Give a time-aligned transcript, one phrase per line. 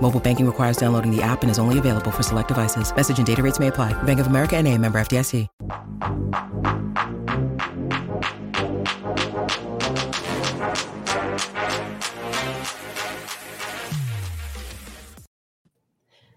[0.00, 2.94] Mobile banking requires downloading the app and is only available for select devices.
[2.94, 4.00] Message and data rates may apply.
[4.04, 5.48] Bank of America and a member FDIC.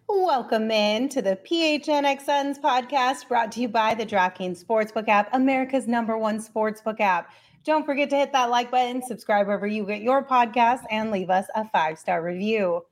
[0.08, 5.30] Welcome in to the PHNX Suns podcast brought to you by the DraftKings Sportsbook app,
[5.34, 7.30] America's number one sportsbook app.
[7.66, 11.30] Don't forget to hit that like button, subscribe wherever you get your podcast, and leave
[11.30, 12.84] us a five star review.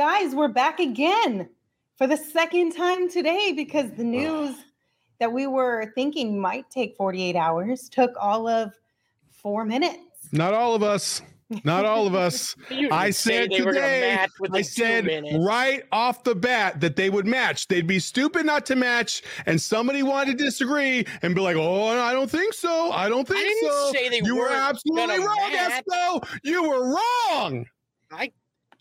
[0.00, 1.46] Guys, we're back again
[1.98, 4.56] for the second time today because the news
[5.18, 8.72] that we were thinking might take 48 hours took all of
[9.28, 9.98] four minutes.
[10.32, 11.20] Not all of us.
[11.64, 12.56] Not all of us.
[12.90, 15.06] I said today, I said
[15.38, 17.68] right off the bat that they would match.
[17.68, 21.88] They'd be stupid not to match, and somebody wanted to disagree and be like, "Oh,
[21.88, 22.90] I don't think so.
[22.90, 25.84] I don't think I so." Say they you were absolutely wrong, match.
[25.84, 26.26] Espo.
[26.42, 27.66] You were wrong.
[28.10, 28.32] I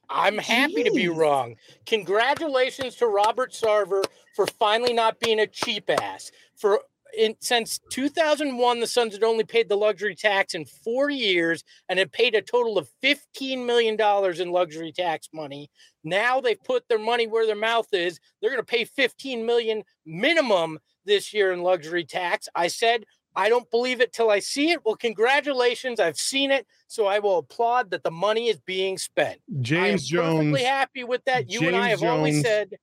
[0.10, 1.56] I'm happy to be wrong.
[1.86, 4.04] Congratulations to Robert Sarver
[4.36, 6.32] for finally not being a cheap ass.
[6.56, 6.82] For
[7.18, 12.00] in, since 2001, the Suns had only paid the luxury tax in four years and
[12.00, 15.69] had paid a total of 15 million dollars in luxury tax money.
[16.03, 18.19] Now they've put their money where their mouth is.
[18.42, 22.48] They're going to pay 15 million minimum this year in luxury tax.
[22.56, 24.79] I said I don't believe it till I see it.
[24.84, 26.00] Well, congratulations.
[26.00, 26.66] I've seen it.
[26.88, 29.40] So I will applaud that the money is being spent.
[29.62, 30.34] James Jones.
[30.34, 31.50] I perfectly happy with that.
[31.50, 32.73] You and I James have always Jones said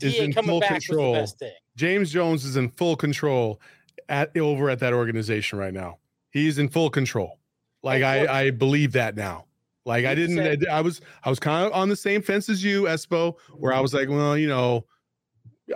[0.00, 1.12] is DA in coming full back control.
[1.12, 1.52] was the best thing.
[1.76, 3.60] James Jones is in full control
[4.08, 5.98] at over at that organization right now.
[6.30, 7.38] He's in full control.
[7.82, 9.46] Like I, I believe that now.
[9.86, 10.36] Like I didn't.
[10.36, 11.00] said- I was.
[11.24, 14.08] I was kind of on the same fence as you, Espo, where I was like,
[14.08, 14.84] well, you know,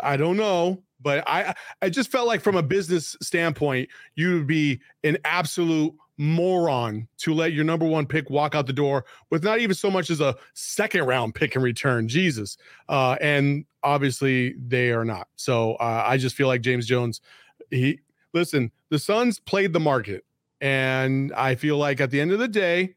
[0.02, 4.46] I don't know, but I, I just felt like from a business standpoint, you would
[4.48, 9.44] be an absolute moron to let your number one pick walk out the door with
[9.44, 12.08] not even so much as a second round pick in return.
[12.08, 12.56] Jesus.
[12.88, 15.28] Uh, and obviously they are not.
[15.36, 17.20] So uh, I just feel like James Jones,
[17.70, 18.00] he
[18.32, 20.24] listen, the Suns played the market.
[20.60, 22.94] And I feel like at the end of the day,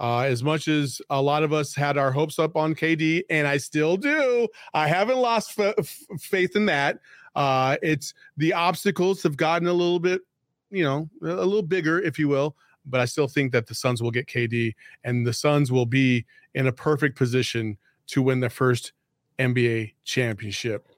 [0.00, 3.48] uh, as much as a lot of us had our hopes up on KD, and
[3.48, 7.00] I still do, I haven't lost f- f- faith in that.
[7.38, 10.22] Uh, it's the obstacles have gotten a little bit,
[10.70, 12.56] you know, a little bigger, if you will.
[12.84, 16.26] But I still think that the Suns will get KD, and the Suns will be
[16.54, 17.78] in a perfect position
[18.08, 18.92] to win the first
[19.38, 20.88] NBA championship.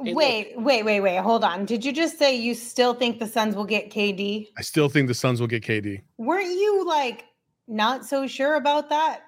[0.00, 1.18] Wait, wait, wait, wait.
[1.18, 1.66] Hold on.
[1.66, 4.48] Did you just say you still think the Suns will get KD?
[4.58, 6.02] I still think the Suns will get KD.
[6.18, 7.26] Weren't you like
[7.68, 9.22] not so sure about that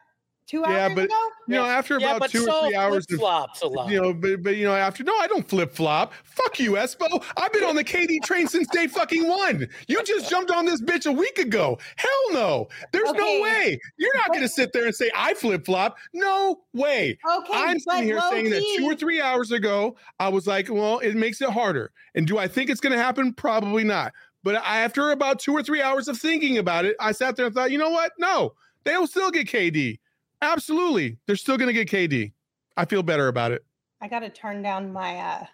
[0.47, 1.15] two Yeah, but- ago?
[1.49, 3.91] You know, after yeah, about but two so or three hours of flops a lot.
[3.91, 6.13] you know, but, but you know, after no, I don't flip flop.
[6.25, 7.23] Fuck you, Espo.
[7.37, 9.67] I've been on the KD train since day fucking one.
[9.89, 11.79] You just jumped on this bitch a week ago.
[11.97, 12.69] Hell no.
[12.93, 13.19] There's Okay.
[13.19, 13.79] no way.
[13.99, 15.97] You're not gonna sit there and say I flip flop.
[16.15, 17.19] No way.
[17.29, 21.01] Okay, I'm sitting here saying that two or three hours ago, I was like, well,
[21.01, 21.91] it makes it harder.
[22.15, 23.35] And do I think it's gonna happen?
[23.35, 24.13] Probably not.
[24.45, 27.47] But I, after about two or three hours of thinking about it, I sat there
[27.47, 28.13] and thought, you know what?
[28.19, 28.55] No,
[28.85, 29.99] they'll still get KD.
[30.43, 31.17] Absolutely.
[31.27, 32.33] They're still gonna get KD.
[32.77, 33.65] I feel better about it.
[34.01, 35.45] I got to turn down my uh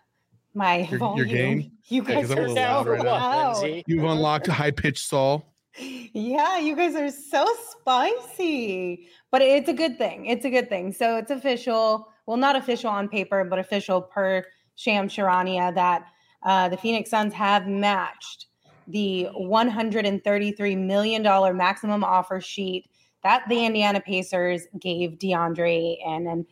[0.54, 1.28] my Your- your volume.
[1.28, 1.72] game?
[1.90, 3.10] You guys I'm are so loud right now.
[3.12, 3.62] loud.
[3.62, 3.82] Lindsay?
[3.86, 5.54] You've unlocked a high pitched Saul.
[5.78, 9.08] Yeah, you guys are so spicy.
[9.30, 10.26] But it's a good thing.
[10.26, 10.92] It's a good thing.
[10.92, 12.08] So it's official.
[12.26, 14.44] Well, not official on paper, but official per
[14.76, 16.06] Sham Charania that
[16.42, 18.46] uh, the Phoenix Suns have matched
[18.86, 21.22] the $133 million
[21.56, 22.90] maximum offer sheet
[23.28, 26.46] that the Indiana Pacers gave DeAndre and and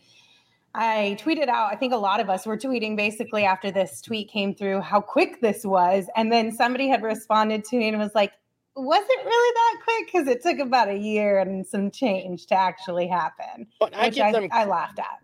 [0.78, 4.28] I tweeted out, I think a lot of us were tweeting basically after this tweet
[4.28, 6.04] came through how quick this was.
[6.14, 8.32] And then somebody had responded to me and was like,
[8.74, 10.06] was it really that quick?
[10.12, 13.66] Because it took about a year and some change to actually happen.
[13.80, 15.18] But I give I, them I laughed at.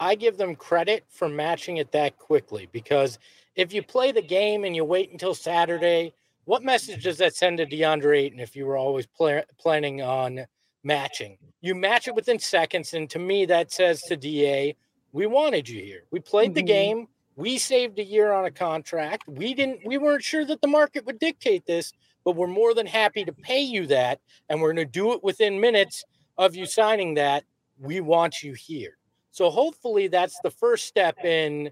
[0.00, 3.20] I give them credit for matching it that quickly because
[3.54, 6.14] if you play the game and you wait until Saturday,
[6.46, 10.46] what message does that send to DeAndre Ayton if you were always pl- planning on
[10.86, 11.36] matching?
[11.60, 14.76] You match it within seconds, and to me, that says to DA,
[15.12, 16.04] we wanted you here.
[16.10, 16.54] We played mm-hmm.
[16.54, 17.08] the game.
[17.34, 19.28] We saved a year on a contract.
[19.28, 19.80] We didn't.
[19.84, 21.92] We weren't sure that the market would dictate this,
[22.24, 25.22] but we're more than happy to pay you that, and we're going to do it
[25.22, 26.04] within minutes
[26.38, 27.44] of you signing that.
[27.78, 28.96] We want you here.
[29.32, 31.70] So hopefully, that's the first step in.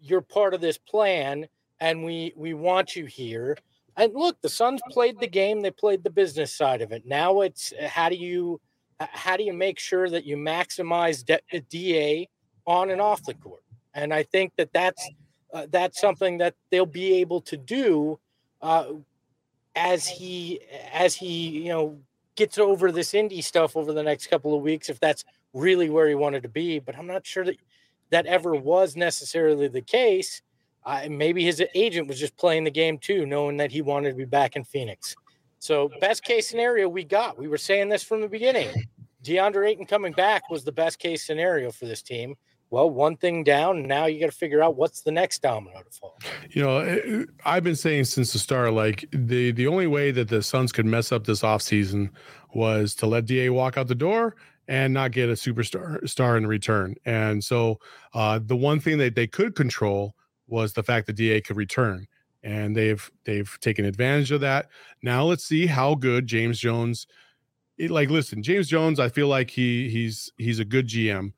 [0.00, 1.46] You're part of this plan,
[1.80, 3.58] and we we want you here
[3.96, 7.04] and look, the Suns played the game; they played the business side of it.
[7.06, 8.60] Now it's uh, how do you
[9.00, 12.26] uh, how do you make sure that you maximize da
[12.66, 13.62] on and off the court?
[13.94, 15.08] And I think that that's
[15.52, 18.18] uh, that's something that they'll be able to do
[18.62, 18.86] uh,
[19.76, 20.60] as he
[20.92, 21.98] as he you know
[22.34, 24.88] gets over this Indy stuff over the next couple of weeks.
[24.88, 27.56] If that's really where he wanted to be, but I'm not sure that
[28.08, 30.40] that ever was necessarily the case
[30.84, 34.16] uh, maybe his agent was just playing the game too, knowing that he wanted to
[34.16, 35.14] be back in Phoenix.
[35.58, 37.38] So, best case scenario we got.
[37.38, 38.68] We were saying this from the beginning.
[39.22, 42.34] DeAndre Ayton coming back was the best case scenario for this team.
[42.70, 45.90] Well, one thing down, now you got to figure out what's the next domino to
[45.90, 46.18] fall.
[46.50, 50.42] You know, I've been saying since the start, like the the only way that the
[50.42, 52.10] Suns could mess up this offseason
[52.54, 54.36] was to let Da walk out the door
[54.68, 56.94] and not get a superstar star in return.
[57.04, 57.78] And so,
[58.14, 60.14] uh, the one thing that they could control
[60.52, 62.06] was the fact that DA could return,
[62.44, 64.68] and they've they've taken advantage of that.
[65.02, 67.06] Now let's see how good James Jones.
[67.78, 71.32] It, like, listen, James Jones, I feel like he he's he's a good GM.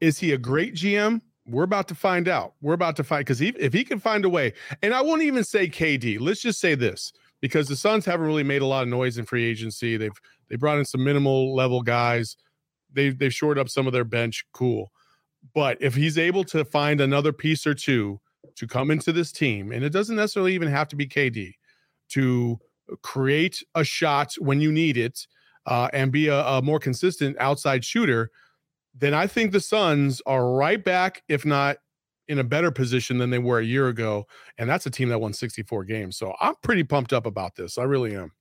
[0.00, 1.22] Is he a great GM?
[1.46, 2.54] We're about to find out.
[2.60, 4.52] We're about to find because if he can find a way,
[4.82, 6.20] and I won't even say KD.
[6.20, 9.24] Let's just say this because the Suns haven't really made a lot of noise in
[9.24, 9.96] free agency.
[9.96, 12.36] They've they brought in some minimal level guys.
[12.92, 14.44] They've they've shored up some of their bench.
[14.52, 14.90] Cool.
[15.54, 18.20] But if he's able to find another piece or two
[18.56, 21.52] to come into this team, and it doesn't necessarily even have to be KD,
[22.10, 22.58] to
[23.02, 25.26] create a shot when you need it
[25.66, 28.30] uh, and be a, a more consistent outside shooter,
[28.94, 31.78] then I think the Suns are right back, if not
[32.28, 34.26] in a better position than they were a year ago.
[34.58, 36.16] And that's a team that won 64 games.
[36.16, 37.78] So I'm pretty pumped up about this.
[37.78, 38.32] I really am.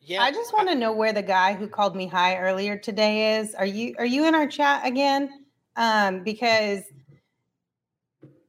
[0.00, 0.22] Yeah.
[0.22, 3.54] I just want to know where the guy who called me high earlier today is.
[3.54, 5.28] Are you are you in our chat again?
[5.76, 6.82] Um, because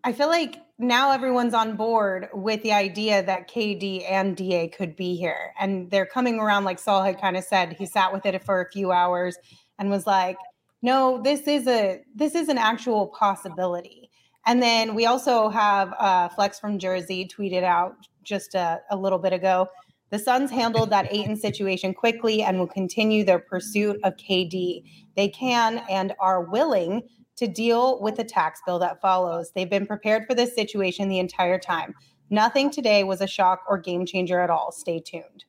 [0.03, 4.95] I feel like now everyone's on board with the idea that KD and DA could
[4.95, 5.53] be here.
[5.59, 8.61] And they're coming around, like Saul had kind of said, he sat with it for
[8.61, 9.37] a few hours
[9.77, 10.37] and was like,
[10.81, 14.09] no, this is a this is an actual possibility.
[14.47, 19.19] And then we also have uh, Flex from Jersey tweeted out just a, a little
[19.19, 19.67] bit ago.
[20.09, 24.83] The Suns handled that Ayton situation quickly and will continue their pursuit of KD.
[25.15, 27.03] They can and are willing
[27.41, 29.51] to deal with the tax bill that follows.
[29.51, 31.95] They've been prepared for this situation the entire time.
[32.29, 34.71] Nothing today was a shock or game changer at all.
[34.71, 35.45] Stay tuned.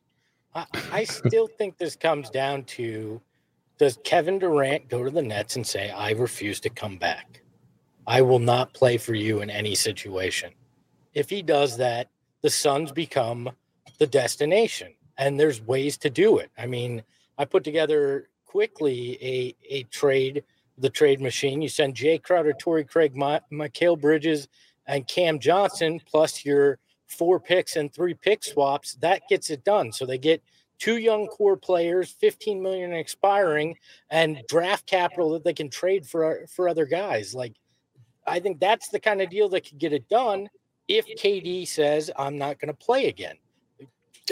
[0.55, 3.21] I, I still think this comes down to
[3.77, 7.43] does Kevin Durant go to the Nets and say, I refuse to come back?
[8.07, 10.53] I will not play for you in any situation.
[11.13, 12.09] If he does that,
[12.41, 13.51] the Suns become
[13.99, 16.51] the destination, and there's ways to do it.
[16.57, 17.03] I mean,
[17.37, 20.43] I put together quickly a, a trade
[20.83, 21.63] the trade machine.
[21.63, 24.49] You send Jay Crowder, Torrey Craig, Ma- Mikal Bridges,
[24.87, 28.95] and Cam Johnson, plus your four picks and three pick swaps.
[28.97, 29.93] That gets it done.
[29.93, 30.43] So they get
[30.79, 33.77] two young core players, 15 million expiring,
[34.11, 37.35] and draft capital that they can trade for for other guys.
[37.35, 37.55] Like,
[38.27, 40.49] I think that's the kind of deal that could get it done
[40.89, 43.37] if KD says I'm not going to play again.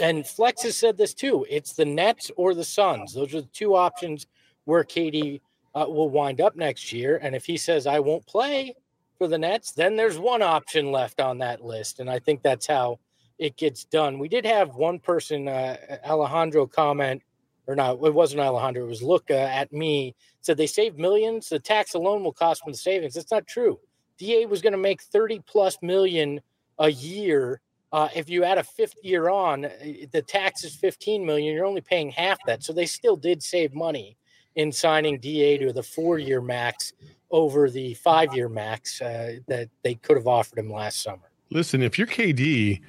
[0.01, 1.45] And Flex has said this too.
[1.49, 3.13] It's the Nets or the Suns.
[3.13, 4.27] Those are the two options
[4.65, 5.41] where KD
[5.73, 7.19] uh, will wind up next year.
[7.21, 8.75] And if he says, I won't play
[9.17, 11.99] for the Nets, then there's one option left on that list.
[11.99, 12.99] And I think that's how
[13.39, 14.19] it gets done.
[14.19, 17.21] We did have one person, uh, Alejandro, comment,
[17.67, 21.49] or not, it wasn't Alejandro, it was look uh, at me, said they saved millions.
[21.49, 23.13] The tax alone will cost them the savings.
[23.13, 23.79] That's not true.
[24.17, 26.41] DA was going to make 30 plus million
[26.79, 27.61] a year.
[27.91, 31.53] Uh, if you add a fifth year on, the tax is 15 million.
[31.53, 32.63] You're only paying half that.
[32.63, 34.17] So they still did save money
[34.55, 36.93] in signing DA to the four year max
[37.29, 41.31] over the five year max uh, that they could have offered him last summer.
[41.49, 42.81] Listen, if you're KD,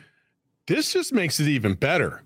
[0.67, 2.23] this just makes it even better.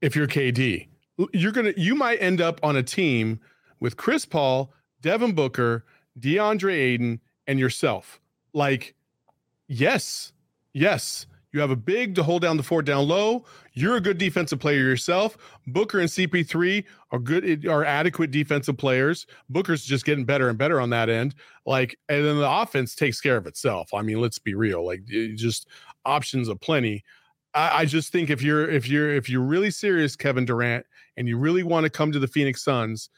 [0.00, 0.88] If you're KD,
[1.32, 3.40] you're gonna you might end up on a team
[3.80, 5.84] with Chris Paul, Devin Booker,
[6.18, 8.20] DeAndre Ayton, and yourself.
[8.52, 8.94] Like,
[9.68, 10.32] yes,
[10.72, 13.46] yes, You have a big to hold down the fort down low.
[13.72, 15.38] You're a good defensive player yourself.
[15.66, 19.26] Booker and CP3 are good, are adequate defensive players.
[19.48, 21.34] Booker's just getting better and better on that end.
[21.64, 23.94] Like, and then the offense takes care of itself.
[23.94, 24.84] I mean, let's be real.
[24.84, 25.66] Like, just
[26.04, 27.02] options aplenty.
[27.54, 30.84] I, I just think if you're if you're if you're really serious, Kevin Durant,
[31.16, 33.08] and you really want to come to the Phoenix Suns,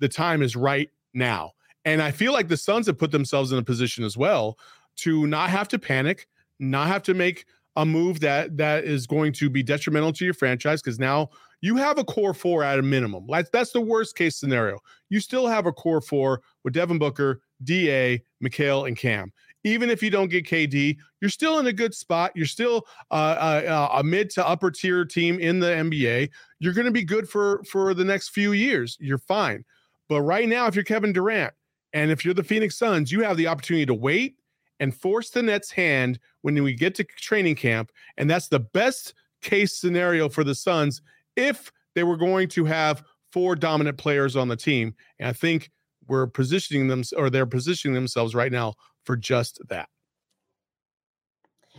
[0.00, 1.52] the time is right now.
[1.86, 4.58] And I feel like the Suns have put themselves in a position as well
[4.96, 7.46] to not have to panic, not have to make
[7.76, 11.28] a move that that is going to be detrimental to your franchise because now
[11.60, 13.26] you have a core four at a minimum.
[13.26, 14.78] Like that's the worst case scenario.
[15.08, 19.32] You still have a core four with Devin Booker, Da, Mikal, and Cam.
[19.64, 22.30] Even if you don't get KD, you're still in a good spot.
[22.36, 26.30] You're still uh, a, uh, uh, a mid to upper tier team in the NBA.
[26.60, 28.96] You're going to be good for for the next few years.
[29.00, 29.64] You're fine.
[30.08, 31.52] But right now, if you're Kevin Durant
[31.92, 34.36] and if you're the Phoenix Suns, you have the opportunity to wait
[34.80, 37.90] and force the Nets' hand when we get to training camp.
[38.16, 41.02] And that's the best case scenario for the Suns
[41.36, 43.02] if they were going to have
[43.32, 44.94] four dominant players on the team.
[45.18, 45.70] And I think
[46.08, 49.88] we're positioning them or they're positioning themselves right now for just that.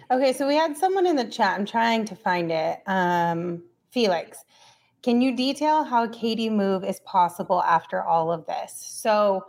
[0.10, 1.60] Okay, so we had someone in the chat.
[1.60, 2.80] I'm trying to find it.
[2.88, 4.46] Um, Felix,
[5.04, 8.74] can you detail how a KD move is possible after all of this?
[8.76, 9.46] So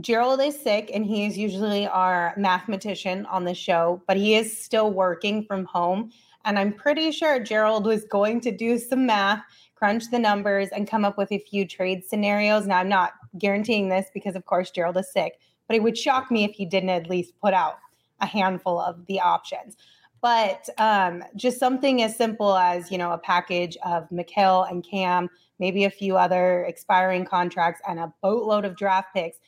[0.00, 4.56] Gerald is sick and he is usually our mathematician on the show, but he is
[4.56, 6.12] still working from home.
[6.44, 9.42] And I'm pretty sure Gerald was going to do some math,
[9.74, 12.66] crunch the numbers, and come up with a few trade scenarios.
[12.66, 16.30] Now, I'm not guaranteeing this because, of course, Gerald is sick, but it would shock
[16.30, 17.78] me if he didn't at least put out
[18.20, 19.76] a handful of the options.
[20.22, 25.28] But um, just something as simple as, you know, a package of Mikal and Cam,
[25.58, 29.38] maybe a few other expiring contracts, and a boatload of draft picks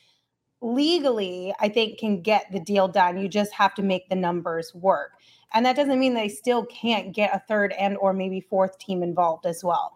[0.63, 3.19] legally, I think, can get the deal done.
[3.19, 5.11] You just have to make the numbers work.
[5.53, 9.03] And that doesn't mean they still can't get a third and or maybe fourth team
[9.03, 9.91] involved as well.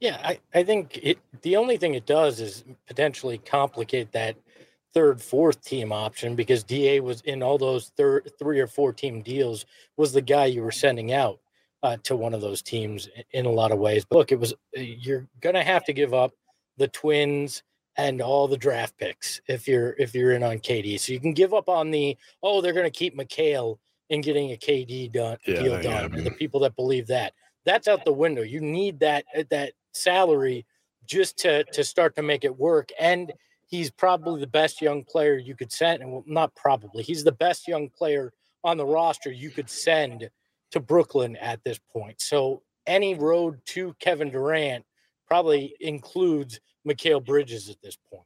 [0.00, 4.36] Yeah, I, I think it the only thing it does is potentially complicate that
[4.92, 9.22] third, fourth team option because DA was in all those third three or four team
[9.22, 9.64] deals
[9.96, 11.38] was the guy you were sending out
[11.84, 14.04] uh, to one of those teams in a lot of ways.
[14.04, 16.32] But look, it was you're gonna have to give up
[16.76, 17.62] the twins
[17.96, 20.98] and all the draft picks if you're if you're in on KD.
[20.98, 23.78] So you can give up on the oh they're going to keep Mikal
[24.10, 26.12] and getting a KD done yeah, deal done.
[26.14, 27.32] Yeah, the people that believe that
[27.64, 28.42] that's out the window.
[28.42, 30.66] You need that uh, that salary
[31.06, 32.90] just to to start to make it work.
[32.98, 33.32] And
[33.66, 37.32] he's probably the best young player you could send, and well, not probably he's the
[37.32, 38.32] best young player
[38.64, 40.30] on the roster you could send
[40.70, 42.20] to Brooklyn at this point.
[42.20, 44.84] So any road to Kevin Durant
[45.26, 48.24] probably includes Mikal Bridges at this point.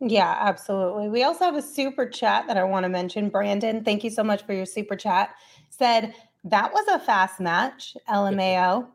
[0.00, 1.08] Yeah, absolutely.
[1.08, 3.30] We also have a super chat that I want to mention.
[3.30, 5.34] Brandon, thank you so much for your super chat.
[5.70, 6.14] Said
[6.44, 8.88] that was a fast match, LMAO.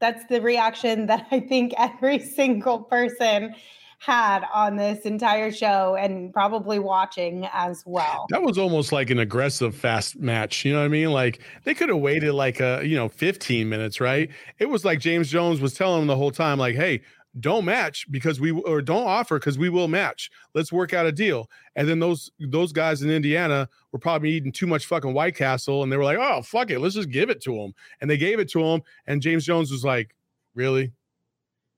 [0.00, 3.54] That's the reaction that I think every single person
[4.00, 8.26] had on this entire show and probably watching as well.
[8.30, 10.64] That was almost like an aggressive fast match.
[10.64, 11.10] You know what I mean?
[11.10, 14.30] Like they could have waited like a, you know, 15 minutes, right?
[14.60, 17.02] It was like James Jones was telling them the whole time, like, hey,
[17.40, 20.30] don't match because we or don't offer because we will match.
[20.54, 21.50] Let's work out a deal.
[21.76, 25.82] And then those those guys in Indiana were probably eating too much fucking White Castle,
[25.82, 28.16] and they were like, "Oh fuck it, let's just give it to them." And they
[28.16, 30.14] gave it to him, and James Jones was like,
[30.54, 30.92] "Really,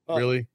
[0.07, 0.47] well, really."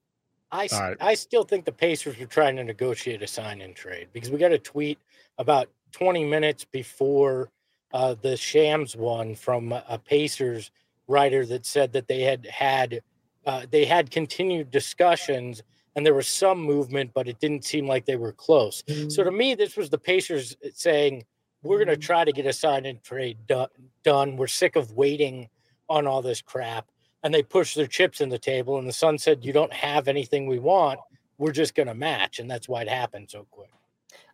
[0.52, 0.98] I right.
[1.02, 4.38] I still think the Pacers were trying to negotiate a sign and trade because we
[4.38, 5.00] got a tweet
[5.38, 7.50] about 20 minutes before
[7.94, 10.72] uh, the Shams one from a Pacers
[11.08, 13.02] writer that said that they had had
[13.46, 15.62] uh, they had continued discussions
[15.96, 18.84] and there was some movement, but it didn't seem like they were close.
[18.84, 19.10] Mm-hmm.
[19.10, 19.38] So to mm.
[19.38, 21.24] me, this was the Pacers saying,
[21.64, 22.02] "We're going to mm.
[22.02, 23.68] try to get a sign and trade do-
[24.04, 24.36] done.
[24.36, 25.50] We're sick of waiting
[25.90, 26.90] on all this crap."
[27.24, 30.08] And they pushed their chips in the table, and the Sun said, "You don't have
[30.08, 31.00] anything we want.
[31.38, 33.72] We're just going to match," and that's why it happened so quick.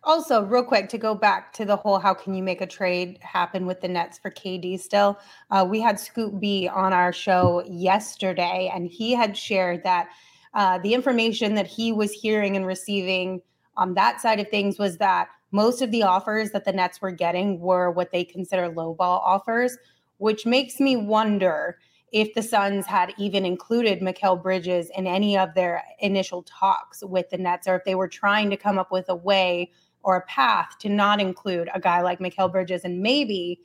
[0.04, 3.18] Also, real quick to go back to the whole how can you make a trade
[3.20, 5.16] happen with the Nets for KD still?
[5.50, 10.08] Uh, we had Scoop B on our show yesterday, and he had shared that
[10.54, 13.42] uh, the information that he was hearing and receiving
[13.76, 17.12] on that side of things was that most of the offers that the Nets were
[17.12, 19.78] getting were what they consider lowball offers,
[20.18, 21.78] which makes me wonder
[22.10, 27.30] if the Suns had even included Mikal Bridges in any of their initial talks with
[27.30, 29.70] the Nets, or if they were trying to come up with a way
[30.02, 32.84] or a path to not include a guy like Mikal Bridges.
[32.84, 33.60] And maybe,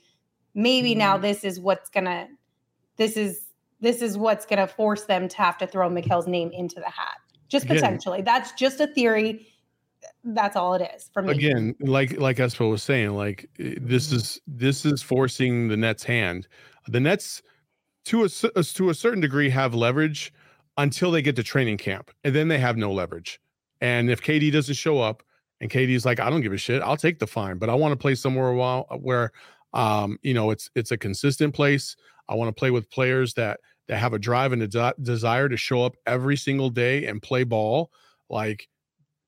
[0.54, 0.98] maybe mm-hmm.
[0.98, 2.28] now this is what's gonna,
[2.96, 3.42] this is
[3.80, 7.18] this is what's gonna force them to have to throw Mikal's name into the hat.
[7.48, 8.18] Just potentially.
[8.18, 8.24] Yeah.
[8.24, 9.46] That's just a theory.
[10.24, 11.32] that's all it is for me.
[11.32, 16.48] Again, like like Espo was saying, like this is this is forcing the Nets' hand.
[16.86, 17.42] The Nets,
[18.06, 20.32] to a to a certain degree, have leverage
[20.76, 23.40] until they get to training camp, and then they have no leverage.
[23.80, 25.22] And if KD doesn't show up,
[25.60, 27.92] and KD's like, I don't give a shit, I'll take the fine, but I want
[27.92, 29.32] to play somewhere while where,
[29.74, 31.96] um, you know, it's it's a consistent place.
[32.28, 35.48] I want to play with players that that have a drive and a de- desire
[35.48, 37.90] to show up every single day and play ball.
[38.28, 38.68] Like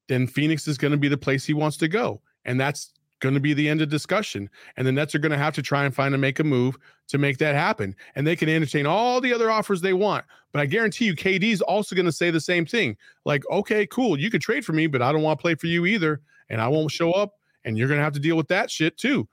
[0.08, 2.20] then Phoenix is going to be the place he wants to go.
[2.44, 4.50] And that's going to be the end of discussion.
[4.76, 6.76] And the Nets are going to have to try and find and make a move
[7.08, 7.94] to make that happen.
[8.14, 10.24] And they can entertain all the other offers they want.
[10.52, 12.96] But I guarantee you, KD's also going to say the same thing.
[13.24, 15.66] Like, okay, cool, you could trade for me, but I don't want to play for
[15.66, 16.20] you either.
[16.48, 17.34] And I won't show up.
[17.64, 19.28] And you're going to have to deal with that shit too.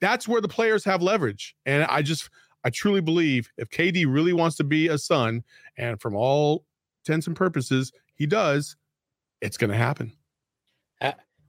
[0.00, 1.54] That's where the players have leverage.
[1.66, 2.30] And I just,
[2.64, 5.44] I truly believe if KD really wants to be a Sun,
[5.76, 6.64] and from all
[7.02, 8.76] intents and purposes, he does,
[9.42, 10.12] it's going to happen.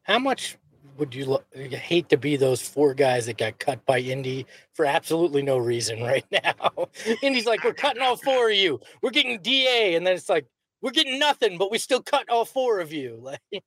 [0.04, 0.58] How much
[0.98, 4.86] would you, lo- hate to be those four guys that got cut by Indy for
[4.86, 6.88] absolutely no reason right now?
[7.22, 8.80] Indy's like, we're cutting all four of you.
[9.02, 10.46] We're getting DA, and then it's like,
[10.82, 13.22] we're getting nothing, but we still cut all four of you.
[13.52, 13.64] Like,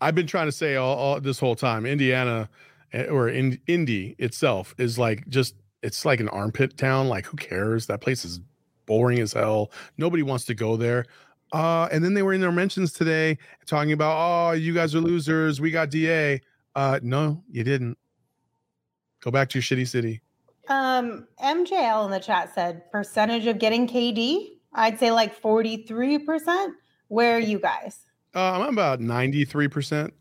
[0.00, 2.48] I've been trying to say all, all this whole time, Indiana
[2.92, 7.08] eh, or in Indy itself is like just it's like an armpit town.
[7.08, 7.86] Like, who cares?
[7.86, 8.40] That place is
[8.86, 9.70] boring as hell.
[9.96, 11.04] Nobody wants to go there.
[11.52, 15.00] Uh, and then they were in their mentions today talking about, oh, you guys are
[15.00, 15.60] losers.
[15.60, 16.40] We got DA.
[16.74, 17.98] Uh, no, you didn't.
[19.20, 20.20] Go back to your shitty city.
[20.68, 24.50] Um, MJL in the chat said percentage of getting KD.
[24.74, 26.72] I'd say like 43%.
[27.08, 28.00] Where are you guys?
[28.34, 30.12] Uh, I'm about 93%.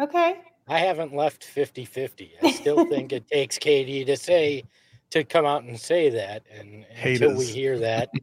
[0.00, 0.40] Okay.
[0.68, 2.32] I haven't left 50 50.
[2.42, 4.64] I still think it takes KD to say,
[5.10, 6.42] to come out and say that.
[6.58, 8.10] And until we hear that,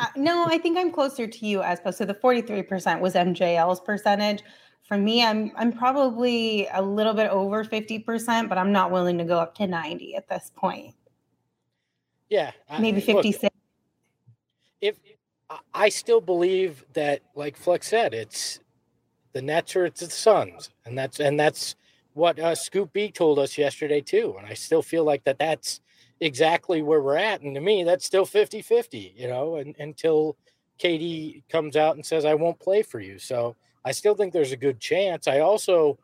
[0.00, 1.92] Uh, no, I think I'm closer to you, Espo.
[1.92, 4.42] So the 43% was MJL's percentage.
[4.90, 9.24] For me, I'm I'm probably a little bit over 50%, but I'm not willing to
[9.24, 10.96] go up to 90 at this point.
[12.28, 12.50] yeah.
[12.68, 13.54] I- Maybe look, 56.
[14.80, 14.98] if
[15.48, 18.58] I- I still believe that, like Flex said, it's
[19.32, 21.76] the Nets or it's the Suns, and that's and that's
[22.14, 24.34] what uh, Scoop B told us yesterday too.
[24.38, 25.80] And I still feel like that that's
[26.18, 27.42] exactly where we're at.
[27.42, 30.36] And to me, that's still 50-50, you know, and, until
[30.80, 33.20] KD comes out and says I won't play for you.
[33.20, 35.26] So I still think there's a good chance.
[35.26, 35.98] I also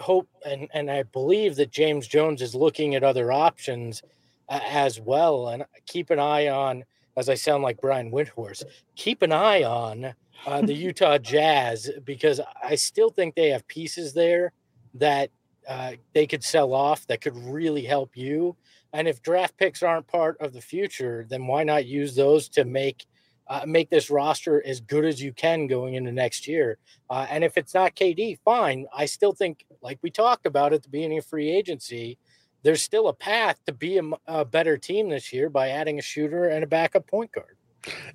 [0.00, 4.02] hope and and I believe that James Jones is looking at other options
[4.48, 6.84] uh, as well, and keep an eye on
[7.16, 8.64] as I sound like Brian Windhorst,
[8.96, 10.14] keep an eye on
[10.46, 14.52] uh, the Utah Jazz because I still think they have pieces there
[14.94, 15.30] that
[15.68, 18.56] uh, they could sell off that could really help you.
[18.92, 22.64] And if draft picks aren't part of the future, then why not use those to
[22.64, 23.06] make
[23.50, 26.78] uh, make this roster as good as you can going into next year?
[27.10, 28.86] Uh, and if it's not KD, fine.
[28.96, 32.16] I still think, like we talked about at the beginning of free agency,
[32.62, 36.44] there's still a path to be a better team this year by adding a shooter
[36.44, 37.56] and a backup point guard.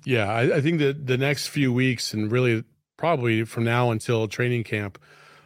[0.04, 2.64] Yeah, I, I think that the next few weeks and really
[2.96, 4.98] probably from now until training camp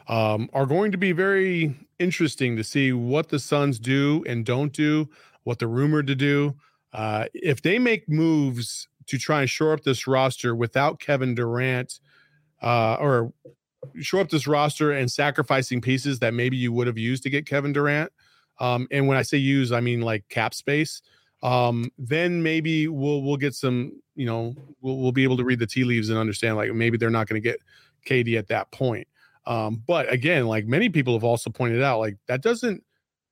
[0.07, 4.73] um, are going to be very interesting to see what the Suns do and don't
[4.73, 5.09] do,
[5.45, 6.55] what they're rumored to do.
[6.93, 12.01] Uh, if they make moves to try and shore up this roster without Kevin Durant,
[12.63, 13.33] uh, or
[14.01, 17.47] shore up this roster and sacrificing pieces that maybe you would have used to get
[17.47, 18.13] Kevin Durant.
[18.59, 21.03] Um, and when I say use, I mean like cap space
[21.43, 25.59] um then maybe we'll we'll get some you know we'll, we'll be able to read
[25.59, 27.61] the tea leaves and understand like maybe they're not going to get
[28.07, 29.09] KD at that point
[29.47, 32.83] um but again like many people have also pointed out like that doesn't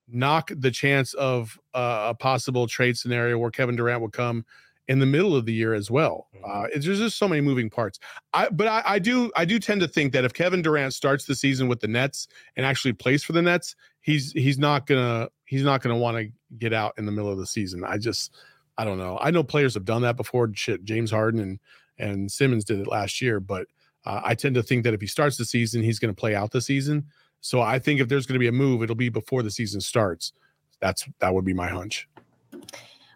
[0.07, 4.43] knock the chance of uh, a possible trade scenario where Kevin Durant will come
[4.89, 6.27] in the middle of the year as well.
[6.43, 7.99] Uh, it's, there's just so many moving parts.
[8.33, 11.25] I, but I, I do I do tend to think that if Kevin Durant starts
[11.25, 15.29] the season with the Nets and actually plays for the Nets, he's he's not gonna
[15.45, 17.83] he's not gonna want to get out in the middle of the season.
[17.85, 18.35] I just
[18.79, 19.19] I don't know.
[19.21, 20.49] I know players have done that before.
[20.55, 21.59] Shit, James Harden and
[21.99, 23.67] and Simmons did it last year, but
[24.05, 26.33] uh, I tend to think that if he starts the season, he's going to play
[26.33, 27.05] out the season.
[27.41, 29.81] So I think if there's going to be a move, it'll be before the season
[29.81, 30.33] starts.
[30.79, 32.07] That's that would be my hunch.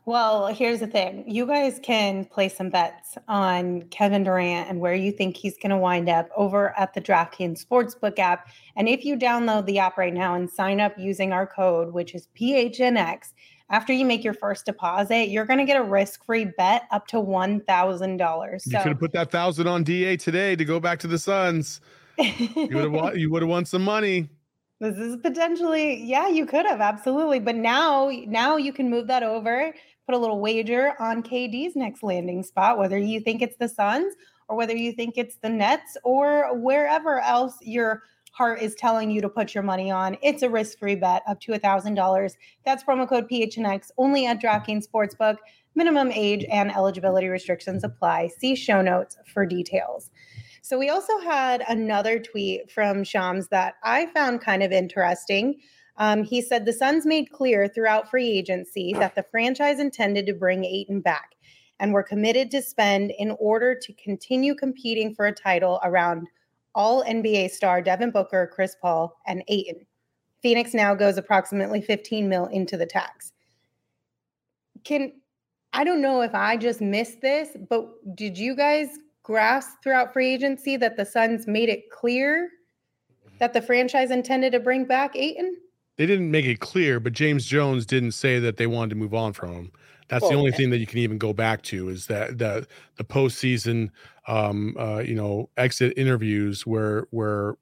[0.05, 1.23] Well, here's the thing.
[1.29, 5.69] You guys can place some bets on Kevin Durant and where you think he's going
[5.69, 8.49] to wind up over at the DraftKings Sportsbook app.
[8.75, 12.13] And if you download the app right now and sign up using our code, which
[12.15, 13.31] is PHNX,
[13.69, 17.17] after you make your first deposit, you're going to get a risk-free bet up to
[17.17, 18.61] $1,000.
[18.61, 21.17] So- you could have put that thousand on Da today to go back to the
[21.17, 21.79] Suns.
[22.17, 24.27] You would have won, you would have won some money.
[24.79, 29.23] This is potentially, yeah, you could have absolutely, but now, now you can move that
[29.23, 29.73] over,
[30.05, 34.15] put a little wager on KD's next landing spot, whether you think it's the Suns
[34.47, 39.21] or whether you think it's the Nets or wherever else you're heart is telling you
[39.21, 40.17] to put your money on.
[40.23, 42.35] It's a risk-free bet up to $1,000.
[42.65, 45.37] That's promo code PHNX only at DraftKings Sportsbook.
[45.75, 48.29] Minimum age and eligibility restrictions apply.
[48.39, 50.09] See show notes for details.
[50.61, 55.59] So we also had another tweet from Shams that I found kind of interesting.
[55.97, 60.34] Um, he said the Suns made clear throughout free agency that the franchise intended to
[60.34, 61.36] bring Ayton back
[61.79, 66.27] and were committed to spend in order to continue competing for a title around
[66.75, 69.86] all NBA star Devin Booker, Chris Paul, and Ayton.
[70.41, 73.32] Phoenix now goes approximately 15 mil into the tax.
[74.84, 75.13] Can
[75.71, 78.89] I don't know if I just missed this, but did you guys
[79.23, 82.49] grasp throughout free agency that the Suns made it clear
[83.39, 85.58] that the franchise intended to bring back Ayton?
[85.97, 89.13] They didn't make it clear, but James Jones didn't say that they wanted to move
[89.13, 89.71] on from him.
[90.10, 92.67] That's well, the only thing that you can even go back to is that the
[92.97, 93.89] the postseason,
[94.27, 97.56] um, uh, you know, exit interviews where where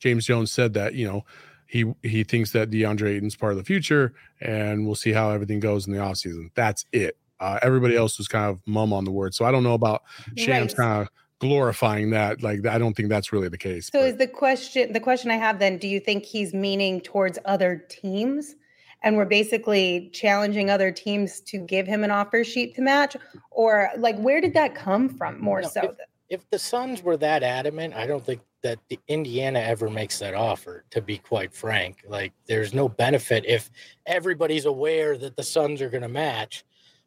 [0.00, 1.24] James Jones said that you know
[1.66, 5.60] he he thinks that DeAndre Ayton's part of the future, and we'll see how everything
[5.60, 6.50] goes in the offseason.
[6.54, 7.16] That's it.
[7.40, 9.34] Uh, everybody else was kind of mum on the word.
[9.34, 10.02] So I don't know about
[10.36, 10.76] Shams right.
[10.76, 11.08] kind of
[11.40, 12.42] glorifying that.
[12.42, 13.90] Like I don't think that's really the case.
[13.92, 14.08] So but.
[14.08, 15.78] is the question the question I have then?
[15.78, 18.54] Do you think he's meaning towards other teams?
[19.02, 23.16] And we're basically challenging other teams to give him an offer sheet to match,
[23.50, 25.38] or like where did that come from?
[25.42, 28.98] More no, so, if, if the Suns were that adamant, I don't think that the
[29.08, 30.84] Indiana ever makes that offer.
[30.92, 33.70] To be quite frank, like there's no benefit if
[34.06, 36.64] everybody's aware that the Suns are going to match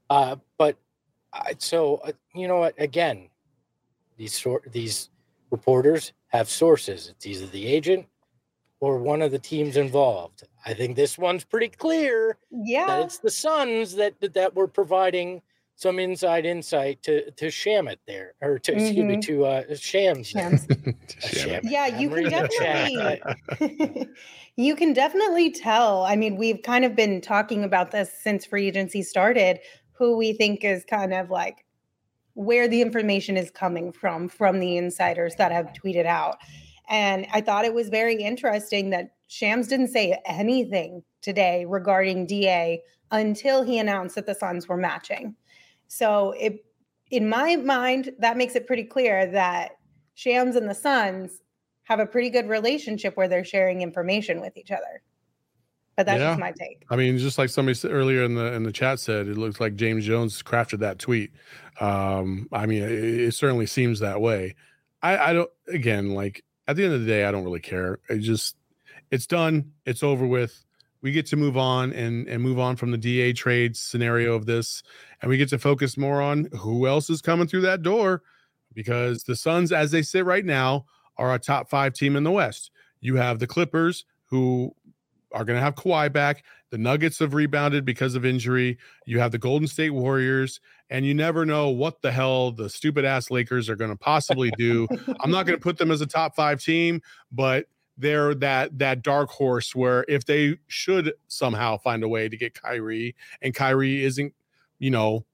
[0.10, 0.78] uh, but
[1.34, 2.80] I, so uh, you know what?
[2.80, 3.30] Again,
[4.18, 5.10] these sort these
[5.52, 7.10] reporters have sources.
[7.10, 8.06] It's either the agent
[8.80, 10.44] or one of the teams involved.
[10.66, 12.38] I think this one's pretty clear.
[12.52, 15.42] Yeah, that it's the Suns that that were providing
[15.76, 18.82] some inside insight to to Shamit there, or to mm-hmm.
[18.82, 19.20] excuse me, mm-hmm.
[19.22, 20.28] to uh, Shams.
[20.28, 20.68] Shams.
[21.20, 21.70] Shams.
[21.70, 23.22] Yeah, you can definitely
[24.58, 26.04] you can definitely tell.
[26.04, 29.60] I mean, we've kind of been talking about this since free agency started
[29.94, 31.66] who we think is kind of like
[32.38, 36.38] where the information is coming from from the insiders that have tweeted out.
[36.88, 42.84] And I thought it was very interesting that Shams didn't say anything today regarding DA
[43.10, 45.36] until he announced that the Suns were matching.
[45.88, 46.64] So it
[47.10, 49.72] in my mind, that makes it pretty clear that
[50.14, 51.42] Shams and the Suns
[51.86, 55.02] have a pretty good relationship where they're sharing information with each other.
[55.98, 56.30] But that's yeah.
[56.30, 56.86] just my take.
[56.92, 59.60] I mean, just like somebody said earlier in the in the chat said, it looks
[59.60, 61.32] like James Jones crafted that tweet.
[61.82, 64.56] Um, I mean, it, it certainly seems that way.
[65.02, 65.50] I, I don't.
[65.68, 68.00] Again, like at the end of the day, I don't really care.
[68.10, 68.56] It just
[69.10, 69.72] it's done.
[69.86, 70.64] It's over with.
[71.02, 74.46] We get to move on and and move on from the DA trade scenario of
[74.46, 74.84] this,
[75.22, 78.22] and we get to focus more on who else is coming through that door,
[78.76, 80.86] because the Suns, as they sit right now,
[81.18, 82.70] are a top five team in the West.
[83.00, 84.76] You have the Clippers, who
[85.38, 86.44] are going to have Kawhi back.
[86.72, 88.78] The Nuggets have rebounded because of injury.
[89.06, 93.06] You have the Golden State Warriors, and you never know what the hell the stupid
[93.06, 94.88] ass Lakers are going to possibly do.
[95.20, 99.02] I'm not going to put them as a top five team, but they're that that
[99.02, 104.04] dark horse where if they should somehow find a way to get Kyrie and Kyrie
[104.04, 104.34] isn't,
[104.80, 105.26] you know,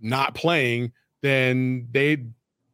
[0.00, 2.24] not playing, then they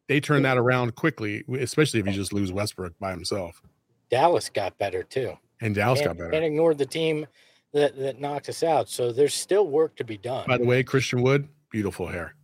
[0.07, 3.63] they turn that around quickly, especially if you just lose Westbrook by himself.
[4.11, 5.37] Dallas got better too.
[5.65, 6.31] And Dallas and, got better.
[6.31, 7.27] And ignored the team
[7.73, 8.91] that, that knocked us out.
[8.91, 10.45] So there's still work to be done.
[10.47, 12.35] By the way, Christian Wood, beautiful hair.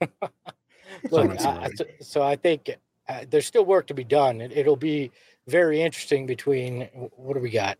[1.10, 2.70] Look, so, so, I think
[3.08, 4.40] uh, there's still work to be done.
[4.40, 5.10] It, it'll be
[5.48, 6.82] very interesting between
[7.16, 7.76] what do we got?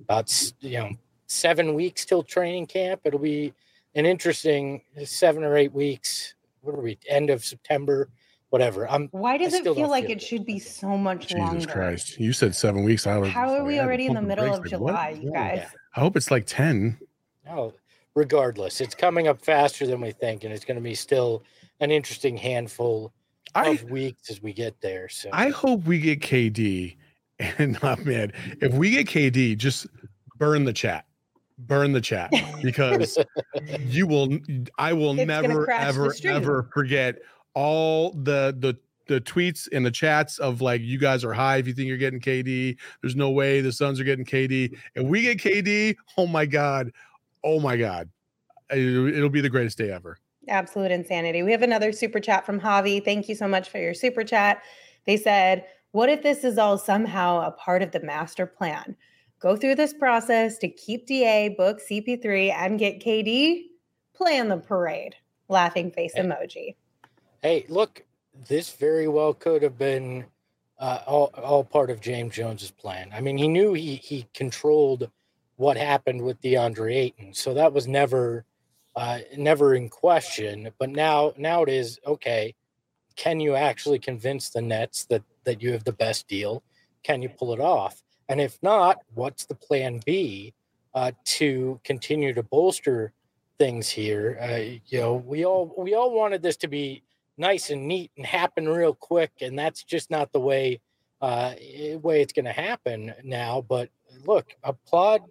[0.00, 0.90] About you know
[1.26, 3.00] seven weeks till training camp.
[3.04, 3.52] It'll be
[3.96, 6.34] an interesting seven or eight weeks.
[6.60, 6.98] What are we?
[7.08, 8.08] End of September
[8.50, 8.88] whatever.
[8.88, 9.08] I'm.
[9.12, 11.54] Why does it feel like feel it should be so much Jesus longer?
[11.56, 12.20] Jesus Christ!
[12.20, 13.06] You said seven weeks.
[13.06, 13.30] I was.
[13.30, 15.58] How are we already in the middle of July, you guys?
[15.58, 15.70] Yeah.
[15.96, 16.98] I hope it's like ten.
[17.44, 17.74] No,
[18.14, 21.42] regardless, it's coming up faster than we think, and it's going to be still
[21.80, 23.12] an interesting handful
[23.54, 25.08] I, of weeks as we get there.
[25.08, 26.96] So I hope we get KD,
[27.38, 28.32] and not man.
[28.60, 29.86] If we get KD, just
[30.38, 31.04] burn the chat
[31.60, 32.30] burn the chat
[32.62, 33.16] because
[33.80, 34.38] you will
[34.76, 37.16] i will it's never ever ever forget
[37.56, 41.66] all the the the tweets and the chats of like you guys are high if
[41.66, 42.76] you think you're getting KD.
[43.00, 44.76] There's no way the Suns are getting KD.
[44.94, 46.92] If we get KD, oh my god,
[47.42, 48.10] oh my god,
[48.70, 50.18] it'll be the greatest day ever.
[50.48, 51.42] Absolute insanity.
[51.42, 53.04] We have another super chat from Javi.
[53.04, 54.62] Thank you so much for your super chat.
[55.06, 58.96] They said, "What if this is all somehow a part of the master plan?
[59.40, 63.62] Go through this process to keep DA, book CP3, and get KD.
[64.14, 65.16] Plan the parade."
[65.48, 66.22] Laughing face eh.
[66.24, 66.74] emoji
[67.42, 68.04] hey, look,
[68.48, 70.26] this very well could have been
[70.78, 73.10] uh, all all part of James Jones's plan.
[73.12, 75.10] I mean, he knew he he controlled
[75.56, 78.44] what happened with DeAndre Ayton, so that was never
[78.94, 80.70] uh, never in question.
[80.78, 82.54] But now now it is okay.
[83.16, 86.62] Can you actually convince the Nets that that you have the best deal?
[87.02, 88.02] Can you pull it off?
[88.28, 90.52] And if not, what's the plan B
[90.94, 93.12] uh, to continue to bolster
[93.58, 94.38] things here?
[94.42, 97.02] Uh, you know, we all we all wanted this to be
[97.38, 100.80] nice and neat and happen real quick, and that's just not the way
[101.20, 101.54] uh,
[102.02, 103.64] way it's going to happen now.
[103.66, 103.90] But
[104.24, 105.22] look, applaud.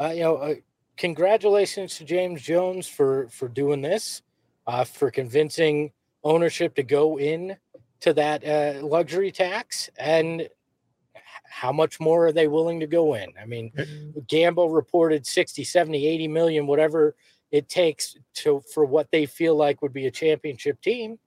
[0.00, 0.54] Uh, you know, uh,
[0.96, 4.22] congratulations to James Jones for for doing this,
[4.66, 7.56] uh, for convincing ownership to go in
[8.00, 10.48] to that uh, luxury tax, and
[11.44, 13.32] how much more are they willing to go in?
[13.40, 13.70] I mean,
[14.26, 17.14] Gambo reported 60, 70, 80 million, whatever
[17.52, 21.18] it takes to for what they feel like would be a championship team.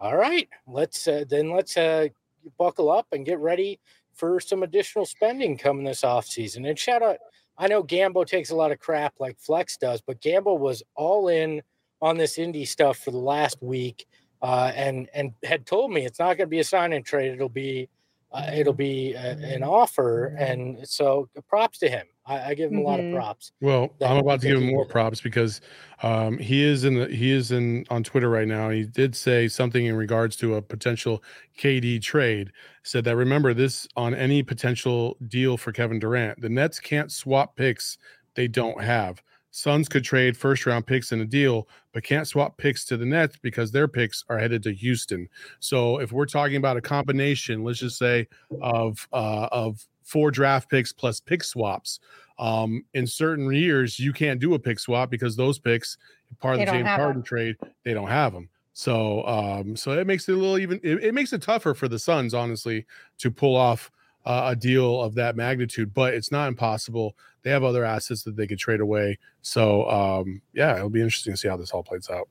[0.00, 2.08] All right, let's uh, then let's uh,
[2.56, 3.80] buckle up and get ready
[4.14, 6.64] for some additional spending coming this off season.
[6.66, 7.16] And shout out,
[7.56, 11.28] I know Gambo takes a lot of crap like Flex does, but Gambo was all
[11.28, 11.62] in
[12.00, 14.06] on this Indy stuff for the last week,
[14.40, 17.32] uh, and and had told me it's not going to be a sign and trade;
[17.32, 17.88] it'll be
[18.30, 22.06] uh, it'll be a, an offer, and so props to him.
[22.28, 22.86] I, I give him mm-hmm.
[22.86, 23.52] a lot of props.
[23.60, 25.60] Well, I'm about to give him more props because
[26.02, 28.68] um, he is in the he is in on Twitter right now.
[28.68, 31.22] He did say something in regards to a potential
[31.58, 32.52] KD trade.
[32.82, 37.56] Said that remember this on any potential deal for Kevin Durant, the Nets can't swap
[37.56, 37.98] picks
[38.34, 39.22] they don't have.
[39.50, 43.06] Suns could trade first round picks in a deal, but can't swap picks to the
[43.06, 45.28] Nets because their picks are headed to Houston.
[45.58, 48.28] So if we're talking about a combination, let's just say
[48.60, 52.00] of uh, of four draft picks plus pick swaps,
[52.38, 55.98] um, in certain years you can't do a pick swap because those picks,
[56.40, 58.48] part of the James Harden trade, they don't have them.
[58.72, 60.80] So um, so it makes it a little even.
[60.82, 62.86] It, it makes it tougher for the Suns, honestly,
[63.18, 63.90] to pull off
[64.24, 67.16] uh, a deal of that magnitude, but it's not impossible.
[67.42, 69.18] They have other assets that they could trade away.
[69.42, 72.28] So, um, yeah, it'll be interesting to see how this all plays out.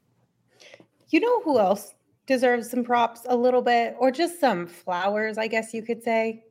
[1.09, 1.93] You know who else
[2.27, 6.43] deserves some props a little bit, or just some flowers, I guess you could say?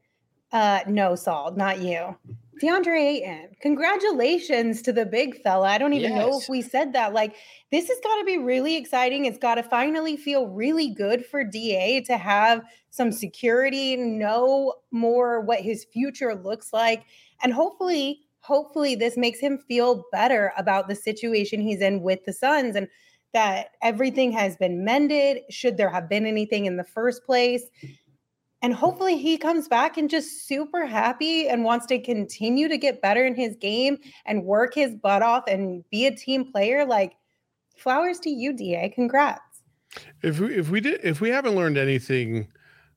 [0.52, 2.16] Uh, no, Saul, not you.
[2.62, 5.68] DeAndre Ayton, congratulations to the big fella.
[5.68, 6.18] I don't even yes.
[6.18, 7.12] know if we said that.
[7.12, 7.36] Like,
[7.70, 9.26] this has got to be really exciting.
[9.26, 15.42] It's got to finally feel really good for DA to have some security, know more
[15.42, 17.04] what his future looks like.
[17.42, 22.32] And hopefully, hopefully, this makes him feel better about the situation he's in with the
[22.32, 22.88] Suns and
[23.34, 25.42] that everything has been mended.
[25.50, 27.64] Should there have been anything in the first place?
[28.66, 33.00] And hopefully he comes back and just super happy and wants to continue to get
[33.00, 36.84] better in his game and work his butt off and be a team player.
[36.84, 37.12] Like
[37.76, 38.88] flowers to you, DA.
[38.88, 39.62] Congrats.
[40.20, 42.48] If we if we did if we haven't learned anything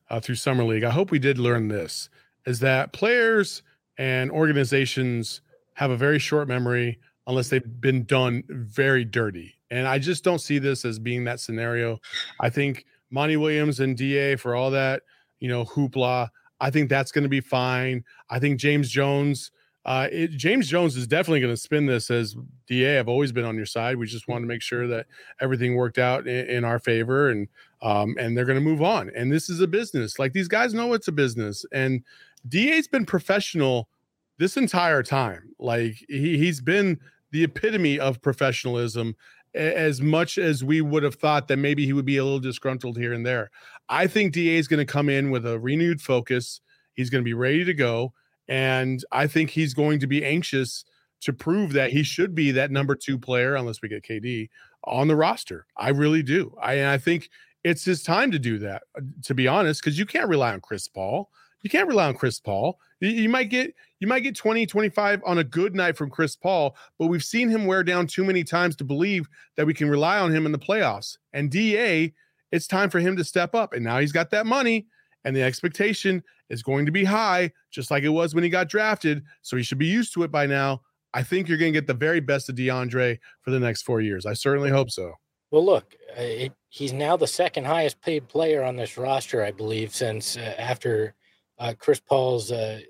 [0.09, 2.09] uh, through summer league, I hope we did learn this:
[2.47, 3.61] is that players
[3.99, 5.41] and organizations
[5.75, 9.53] have a very short memory unless they've been done very dirty.
[9.69, 11.99] And I just don't see this as being that scenario.
[12.39, 15.03] I think Monty Williams and DA for all that
[15.39, 16.29] you know, hoopla.
[16.61, 18.03] I think that's going to be fine.
[18.29, 19.51] I think James Jones,
[19.85, 22.35] uh, it, James Jones is definitely going to spin this as
[22.67, 22.99] DA.
[22.99, 23.97] I've always been on your side.
[23.97, 25.07] We just want to make sure that
[25.41, 27.47] everything worked out in, in our favor, and
[27.81, 29.09] um, and they're going to move on.
[29.15, 30.19] And this is a business.
[30.19, 32.03] Like these guys know it's a business, and
[32.47, 33.89] DA's been professional
[34.37, 35.53] this entire time.
[35.59, 36.99] Like he, he's been
[37.31, 39.15] the epitome of professionalism
[39.55, 42.97] as much as we would have thought that maybe he would be a little disgruntled
[42.97, 43.49] here and there.
[43.89, 46.61] I think DA is going to come in with a renewed focus.
[46.93, 48.13] He's going to be ready to go.
[48.47, 50.85] And I think he's going to be anxious
[51.21, 54.49] to prove that he should be that number two player, unless we get KD
[54.85, 55.65] on the roster.
[55.77, 56.55] I really do.
[56.61, 57.29] I, I think
[57.63, 60.61] it's his time to do that, uh, to be honest, because you can't rely on
[60.61, 61.29] Chris Paul.
[61.61, 62.79] You can't rely on Chris Paul.
[63.01, 66.35] You, you might get you might get 20, 25 on a good night from Chris
[66.35, 69.89] Paul, but we've seen him wear down too many times to believe that we can
[69.89, 71.17] rely on him in the playoffs.
[71.33, 72.13] And DA,
[72.51, 73.73] it's time for him to step up.
[73.73, 74.87] And now he's got that money,
[75.23, 78.69] and the expectation is going to be high, just like it was when he got
[78.69, 79.23] drafted.
[79.41, 80.81] So he should be used to it by now.
[81.13, 84.01] I think you're going to get the very best of DeAndre for the next four
[84.01, 84.25] years.
[84.25, 85.13] I certainly hope so.
[85.51, 89.51] Well, look, uh, it, he's now the second highest paid player on this roster, I
[89.51, 91.15] believe, since uh, after
[91.57, 92.81] uh, Chris Paul's uh,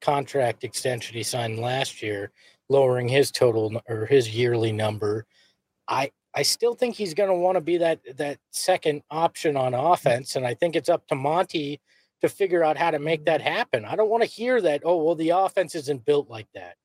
[0.00, 2.32] contract extension he signed last year,
[2.68, 5.26] lowering his total or his yearly number.
[5.88, 9.74] I I still think he's going to want to be that that second option on
[9.74, 11.80] offense, and I think it's up to Monty
[12.22, 13.84] to figure out how to make that happen.
[13.84, 14.82] I don't want to hear that.
[14.84, 16.76] Oh well, the offense isn't built like that.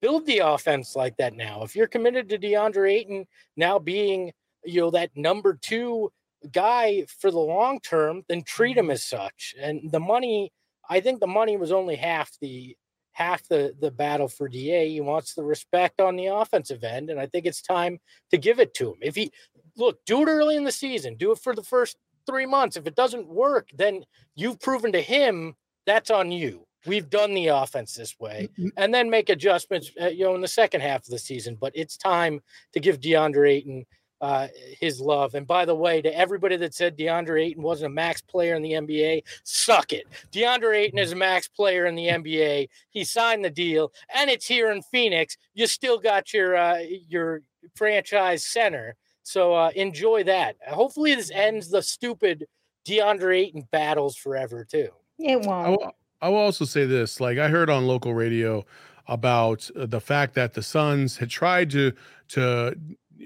[0.00, 1.62] Build the offense like that now.
[1.62, 4.32] If you're committed to DeAndre Ayton now being
[4.64, 6.10] you know that number two
[6.52, 8.92] guy for the long term, then treat him mm-hmm.
[8.92, 9.54] as such.
[9.60, 10.52] And the money,
[10.88, 12.76] I think the money was only half the
[13.18, 14.88] half the the battle for Da.
[14.88, 17.98] He wants the respect on the offensive end, and I think it's time
[18.30, 18.98] to give it to him.
[19.02, 19.32] If he
[19.76, 22.76] look, do it early in the season, do it for the first three months.
[22.76, 24.04] If it doesn't work, then
[24.36, 26.64] you've proven to him that's on you.
[26.86, 28.68] We've done the offense this way, mm-hmm.
[28.76, 31.56] and then make adjustments, uh, you know, in the second half of the season.
[31.60, 32.40] But it's time
[32.72, 33.84] to give DeAndre Ayton
[34.20, 34.48] uh,
[34.80, 35.34] his love.
[35.34, 38.62] And by the way, to everybody that said DeAndre Ayton wasn't a max player in
[38.62, 40.06] the NBA, suck it.
[40.32, 42.68] DeAndre Ayton is a max player in the NBA.
[42.90, 45.36] He signed the deal, and it's here in Phoenix.
[45.54, 47.42] You still got your uh, your
[47.74, 50.56] franchise center, so uh, enjoy that.
[50.66, 52.46] Hopefully, this ends the stupid
[52.86, 54.88] DeAndre Ayton battles forever too.
[55.18, 55.66] It won't.
[55.66, 58.64] I will, I will also say this: like I heard on local radio
[59.06, 61.92] about uh, the fact that the Suns had tried to
[62.28, 62.76] to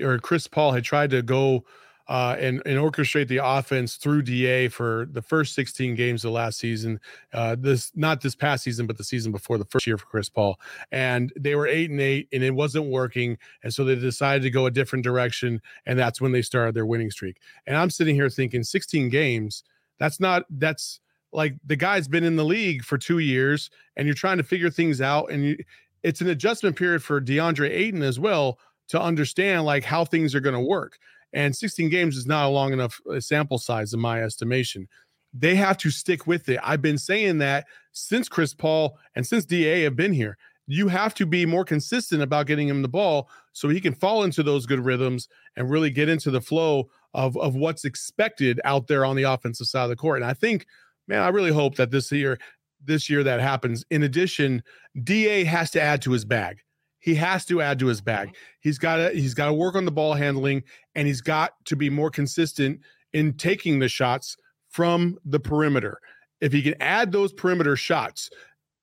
[0.01, 1.65] or Chris Paul had tried to go
[2.09, 6.59] uh, and, and orchestrate the offense through DA for the first 16 games of last
[6.59, 7.01] season.
[7.33, 10.29] Uh, this not this past season, but the season before the first year for Chris
[10.29, 10.59] Paul,
[10.91, 14.51] and they were eight and eight, and it wasn't working, and so they decided to
[14.51, 17.39] go a different direction, and that's when they started their winning streak.
[17.67, 19.65] And I'm sitting here thinking, 16 games.
[19.99, 21.01] That's not that's
[21.33, 24.71] like the guy's been in the league for two years, and you're trying to figure
[24.71, 25.57] things out, and you,
[26.03, 30.41] it's an adjustment period for DeAndre Ayton as well to understand like how things are
[30.41, 30.99] going to work.
[31.33, 34.89] And 16 games is not a long enough uh, sample size in my estimation.
[35.33, 36.61] They have to stick with it.
[36.63, 40.37] I've been saying that since Chris Paul and since DA have been here.
[40.67, 44.23] You have to be more consistent about getting him the ball so he can fall
[44.23, 48.87] into those good rhythms and really get into the flow of, of what's expected out
[48.87, 50.23] there on the offensive side of the court.
[50.23, 50.67] And I think,
[51.09, 52.39] man, I really hope that this year,
[52.85, 53.85] this year that happens.
[53.91, 54.63] In addition,
[55.03, 56.61] DA has to add to his bag
[57.03, 58.29] he has to add to his bag.
[58.29, 58.37] Mm-hmm.
[58.61, 60.63] He's got to he's got to work on the ball handling
[60.95, 62.81] and he's got to be more consistent
[63.13, 64.37] in taking the shots
[64.71, 65.99] from the perimeter.
[66.41, 68.31] If he can add those perimeter shots,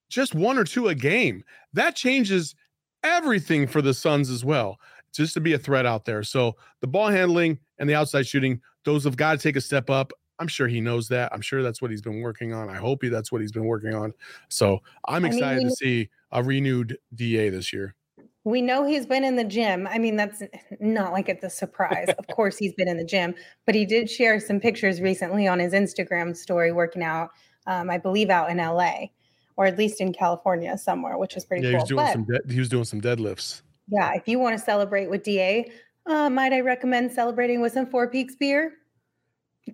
[0.08, 2.54] just one or two a game, that changes
[3.02, 4.78] everything for the Suns as well.
[5.12, 6.22] Just to be a threat out there.
[6.22, 9.90] So the ball handling and the outside shooting, those have got to take a step
[9.90, 10.12] up.
[10.38, 11.32] I'm sure he knows that.
[11.32, 12.68] I'm sure that's what he's been working on.
[12.68, 14.12] I hope he that's what he's been working on.
[14.48, 14.78] So
[15.08, 17.94] I'm excited I mean, to see a renewed DA this year.
[18.44, 19.86] We know he's been in the gym.
[19.86, 20.42] I mean, that's
[20.80, 22.08] not like it's a surprise.
[22.18, 23.34] of course, he's been in the gym,
[23.66, 27.30] but he did share some pictures recently on his Instagram story working out,
[27.66, 29.06] um, I believe out in LA
[29.56, 31.78] or at least in California somewhere, which is pretty yeah, cool.
[31.78, 33.60] He was, doing but, some de- he was doing some deadlifts.
[33.88, 34.14] Yeah.
[34.14, 35.70] If you want to celebrate with DA,
[36.06, 38.72] uh, might I recommend celebrating with some Four Peaks beer?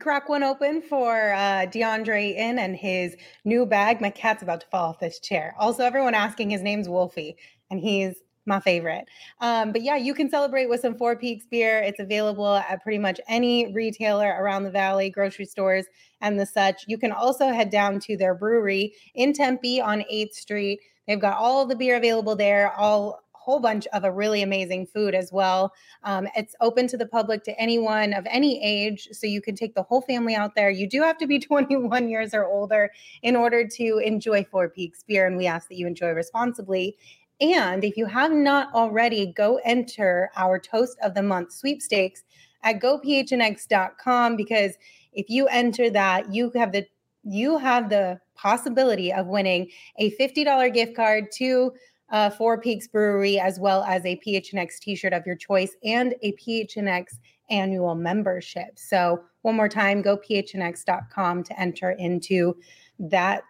[0.00, 4.00] crack one open for uh, DeAndre in and his new bag.
[4.00, 5.55] My cat's about to fall off this chair.
[5.59, 7.37] Also, everyone asking his name's Wolfie,
[7.70, 8.16] and he's
[8.47, 9.07] my favorite.
[9.41, 11.83] Um, but yeah, you can celebrate with some Four Peaks beer.
[11.83, 15.87] It's available at pretty much any retailer around the valley, grocery stores,
[16.21, 16.85] and the such.
[16.87, 20.81] You can also head down to their brewery in Tempe on 8th Street.
[21.07, 25.15] They've got all the beer available there, all whole bunch of a really amazing food
[25.15, 25.73] as well.
[26.03, 29.77] Um, it's open to the public to anyone of any age, so you can take
[29.77, 30.69] the whole family out there.
[30.69, 32.91] You do have to be 21 years or older
[33.23, 36.97] in order to enjoy Four Peaks beer, and we ask that you enjoy responsibly.
[37.40, 42.25] And if you have not already, go enter our Toast of the Month sweepstakes
[42.62, 44.75] at gophnx.com because
[45.12, 46.87] if you enter that, you have the
[47.29, 49.68] you have the possibility of winning
[49.99, 51.72] a $50 gift card to
[52.11, 56.33] uh, Four Peaks Brewery, as well as a PHNX t-shirt of your choice and a
[56.35, 57.18] PHNX
[57.51, 58.79] annual membership.
[58.79, 62.57] So one more time, go phnx.com to enter into
[62.99, 63.44] that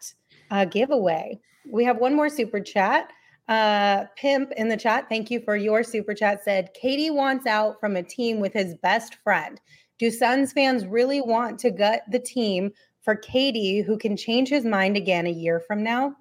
[0.50, 1.38] uh, giveaway.
[1.70, 3.10] We have one more super chat.
[3.48, 6.42] Uh, Pimp in the chat, thank you for your super chat.
[6.42, 9.60] Said KD wants out from a team with his best friend.
[9.98, 14.64] Do Suns fans really want to gut the team for KD, who can change his
[14.64, 16.16] mind again a year from now?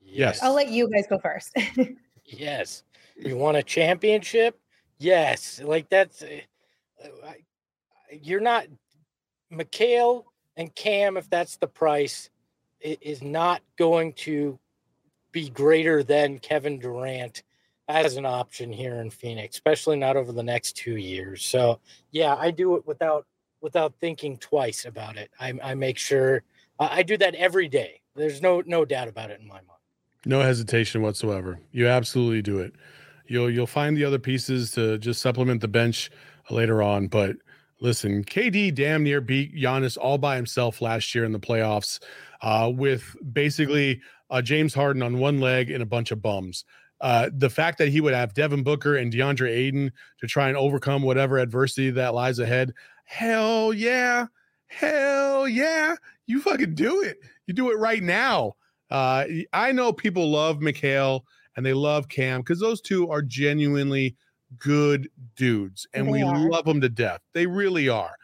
[0.00, 0.40] Yes.
[0.40, 1.52] I'll let you guys go first.
[2.24, 2.84] yes.
[3.16, 4.58] You want a championship?
[4.98, 5.60] Yes.
[5.62, 7.08] Like that's, uh,
[8.22, 8.66] you're not,
[9.52, 10.24] Mikal
[10.56, 12.30] and Cam, if that's the price,
[12.80, 14.58] is not going to
[15.34, 17.42] be greater than Kevin Durant
[17.88, 21.44] as an option here in Phoenix, especially not over the next two years.
[21.44, 21.80] So
[22.12, 23.26] yeah, I do it without
[23.60, 25.30] without thinking twice about it.
[25.38, 26.42] I, I make sure
[26.78, 28.00] I do that every day.
[28.14, 29.68] There's no no doubt about it in my mind.
[30.24, 31.58] No hesitation whatsoever.
[31.72, 32.72] You absolutely do it.
[33.26, 36.10] You'll you'll find the other pieces to just supplement the bench
[36.48, 37.36] later on, but
[37.80, 42.00] listen, KD damn near beat Giannis all by himself last year in the playoffs,
[42.42, 44.00] uh, with basically
[44.30, 46.64] uh, James Harden on one leg and a bunch of bums.
[47.00, 50.56] Uh, the fact that he would have Devin Booker and DeAndre Ayton to try and
[50.56, 52.72] overcome whatever adversity that lies ahead,
[53.04, 54.26] hell yeah,
[54.66, 55.96] hell yeah,
[56.26, 57.18] you fucking do it.
[57.46, 58.54] You do it right now.
[58.90, 61.22] Uh, I know people love Mikal
[61.56, 64.16] and they love Cam because those two are genuinely
[64.58, 66.48] good dudes and They we are.
[66.50, 67.20] love them to death.
[67.32, 68.16] They really are.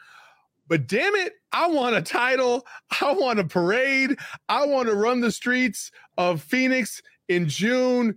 [0.68, 2.64] But damn it, I want a title.
[3.00, 4.16] I want a parade.
[4.48, 8.16] I want to run the streets of Phoenix in June.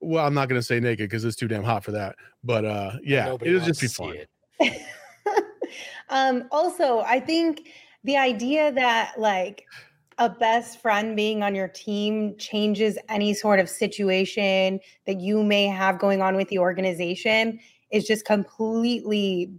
[0.00, 2.16] Well, I'm not going to say naked because it's too damn hot for that.
[2.42, 4.16] But uh, yeah, Nobody it'll just be fun.
[4.60, 4.82] it.
[6.10, 7.68] um, also, I think
[8.04, 9.64] the idea that like
[10.18, 15.66] a best friend being on your team changes any sort of situation that you may
[15.66, 17.58] have going on with the organization
[17.90, 19.52] is just completely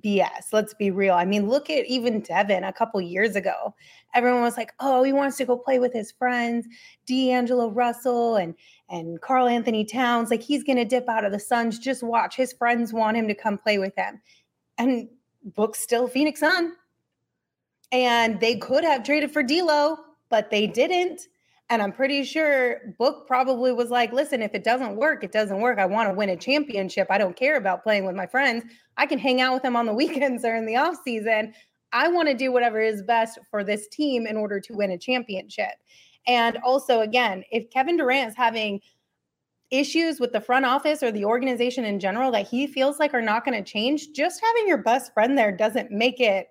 [0.00, 0.52] BS.
[0.52, 1.14] Let's be real.
[1.14, 3.74] I mean, look at even Devin a couple years ago.
[4.14, 6.66] Everyone was like, "Oh, he wants to go play with his friends,
[7.06, 8.54] D'Angelo Russell and
[8.88, 10.30] and Karl-Anthony Towns.
[10.30, 11.78] Like he's going to dip out of the Suns.
[11.78, 12.36] Just watch.
[12.36, 14.20] His friends want him to come play with them."
[14.78, 15.08] And
[15.44, 16.72] Book's still Phoenix Sun.
[17.92, 19.98] And they could have traded for D'Lo,
[20.30, 21.28] but they didn't.
[21.68, 25.60] And I'm pretty sure Book probably was like, listen, if it doesn't work, it doesn't
[25.60, 25.78] work.
[25.78, 27.06] I want to win a championship.
[27.10, 28.64] I don't care about playing with my friends.
[28.96, 31.54] I can hang out with them on the weekends or in the off season.
[31.92, 34.98] I want to do whatever is best for this team in order to win a
[34.98, 35.72] championship.
[36.26, 38.80] And also, again, if Kevin Durant is having
[39.70, 43.22] issues with the front office or the organization in general that he feels like are
[43.22, 46.48] not going to change, just having your best friend there doesn't make it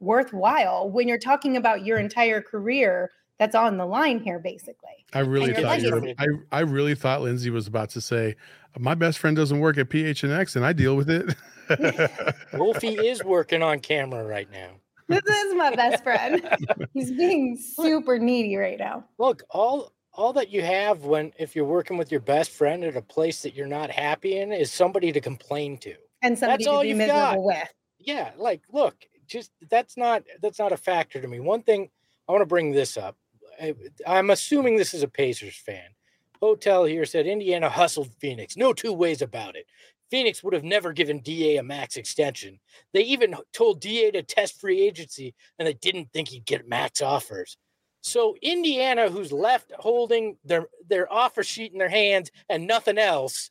[0.00, 5.04] worthwhile when you're talking about your entire career that's on the line here, basically.
[5.12, 6.12] I really thought you were.
[6.18, 8.36] I, I really thought Lindsay was about to say,
[8.78, 11.34] my best friend doesn't work at PHNX and I deal with it.
[12.54, 14.70] Wolfie is working on camera right now.
[15.08, 16.42] This is my best friend.
[16.94, 19.04] He's being super needy right now.
[19.18, 22.96] Look, all all that you have when if you're working with your best friend at
[22.96, 25.94] a place that you're not happy in is somebody to complain to.
[26.22, 27.42] And somebody all to be you've miserable got.
[27.42, 27.74] with.
[28.00, 28.96] Yeah, like look,
[29.28, 31.40] just that's not that's not a factor to me.
[31.40, 31.90] One thing
[32.28, 33.16] I want to bring this up.
[33.60, 33.74] I,
[34.06, 35.90] I'm assuming this is a Pacers fan.
[36.40, 38.56] Hotel here said Indiana hustled Phoenix.
[38.56, 39.66] No two ways about it.
[40.10, 42.58] Phoenix would have never given DA a max extension.
[42.92, 47.02] They even told DA to test free agency and they didn't think he'd get max
[47.02, 47.58] offers.
[48.00, 53.50] So Indiana, who's left holding their their offer sheet in their hands and nothing else,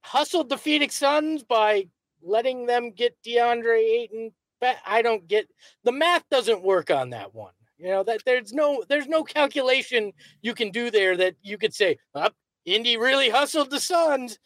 [0.00, 1.88] hustled the Phoenix Suns by
[2.22, 4.32] letting them get DeAndre Ayton.
[4.60, 5.48] But I don't get
[5.84, 7.52] the math doesn't work on that one.
[7.78, 11.72] You know that there's no there's no calculation you can do there that you could
[11.72, 12.34] say, up
[12.64, 14.38] Indy really hustled the Suns.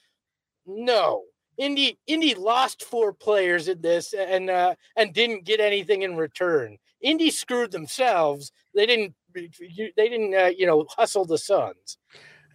[0.67, 1.23] No.
[1.59, 6.79] Indy Indy lost four players in this and uh, and didn't get anything in return.
[7.01, 8.53] Indy screwed themselves.
[8.75, 11.99] They didn't they didn't uh, you know hustle the Suns.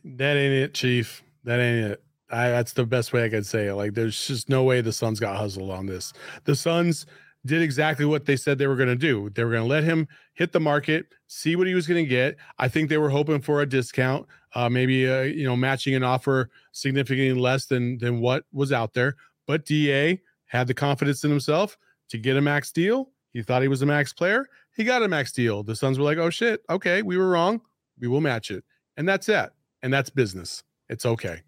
[0.04, 1.24] that ain't it, Chief.
[1.44, 2.04] That ain't it.
[2.30, 3.76] I, that's the best way I could say it.
[3.76, 6.12] Like, there's just no way the Suns got hustled on this.
[6.44, 7.06] The Suns
[7.48, 9.30] did exactly what they said they were going to do.
[9.32, 12.10] They were going to let him hit the market, see what he was going to
[12.10, 12.38] get.
[12.60, 16.04] I think they were hoping for a discount, uh, maybe uh, you know matching an
[16.04, 19.16] offer significantly less than than what was out there.
[19.48, 21.78] But DA had the confidence in himself
[22.10, 23.12] to get a max deal.
[23.32, 24.46] He thought he was a max player.
[24.76, 25.64] He got a max deal.
[25.64, 27.62] The Suns were like, "Oh shit, okay, we were wrong.
[28.00, 28.64] We will match it,"
[28.96, 29.50] and that's it.
[29.82, 30.64] And that's business.
[30.90, 31.42] It's okay.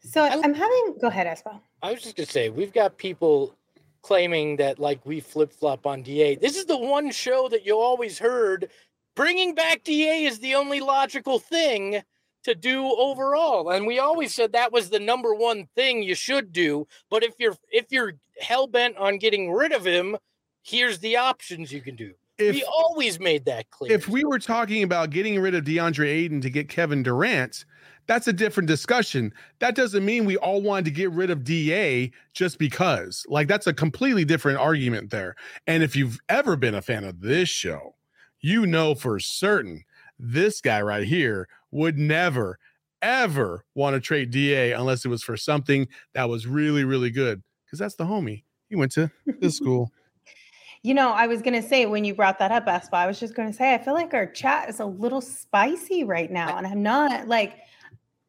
[0.00, 1.60] So I- I'm having, go ahead, Espo.
[1.82, 3.56] I was just gonna say we've got people
[4.02, 6.36] claiming that like we flip flop on DA.
[6.36, 8.70] This is the one show that you always heard
[9.18, 12.02] bringing back DA is the only logical thing
[12.44, 16.52] to do overall, and we always said that was the number one thing you should
[16.52, 16.86] do.
[17.10, 20.16] But if you're if you're hell bent on getting rid of him,
[20.62, 22.14] here's the options you can do.
[22.38, 23.92] If we always made that clear.
[23.92, 27.64] if we were talking about getting rid of DeAndre Ayton to get Kevin Durant,
[28.08, 29.32] that's a different discussion.
[29.60, 33.24] That doesn't mean we all wanted to get rid of DA just because.
[33.28, 35.36] Like that's a completely different argument there.
[35.66, 37.94] And if you've ever been a fan of this show,
[38.40, 39.84] you know for certain
[40.18, 42.58] this guy right here would never
[43.00, 47.42] ever want to trade DA unless it was for something that was really really good
[47.64, 48.42] because that's the homie.
[48.68, 49.92] He went to this school.
[50.82, 53.18] You know, I was going to say when you brought that up, Espo, I was
[53.18, 56.56] just going to say, I feel like our chat is a little spicy right now.
[56.56, 57.58] And I'm not like,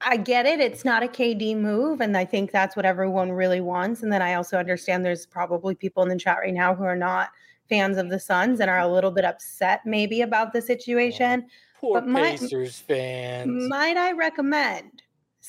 [0.02, 0.60] I get it.
[0.60, 2.02] It's not a KD move.
[2.02, 4.02] And I think that's what everyone really wants.
[4.02, 6.96] And then I also understand there's probably people in the chat right now who are
[6.96, 7.30] not
[7.68, 11.46] fans of the Suns and are a little bit upset maybe about the situation.
[11.80, 13.68] Poor but Pacers fans.
[13.70, 14.99] Might I recommend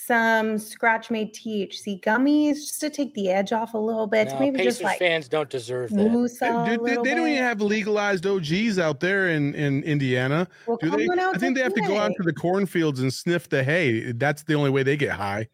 [0.06, 4.28] some scratch made THC gummies just to take the edge off a little bit?
[4.28, 6.10] No, maybe Pacers just like fans don't deserve that.
[6.10, 10.48] moose They, they- they- don't even have legalized OGs out there in, in Indiana.
[10.66, 11.06] Well, Do they?
[11.06, 13.48] come on out I think they have to go out to the cornfields and sniff
[13.48, 14.12] the hay.
[14.12, 15.48] That's the only way they get high.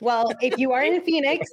[0.00, 1.50] Well, if you are in Phoenix,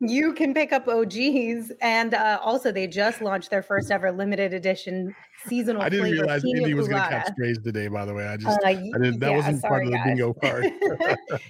[0.00, 4.52] you can pick up OGs, and uh, also they just launched their first ever limited
[4.52, 5.14] edition
[5.46, 5.82] seasonal.
[5.82, 7.88] I didn't realize Pina Indy was going to catch strays today.
[7.88, 10.06] By the way, I just Uh, I didn't, that yeah, wasn't part of the guys.
[10.06, 10.64] bingo card.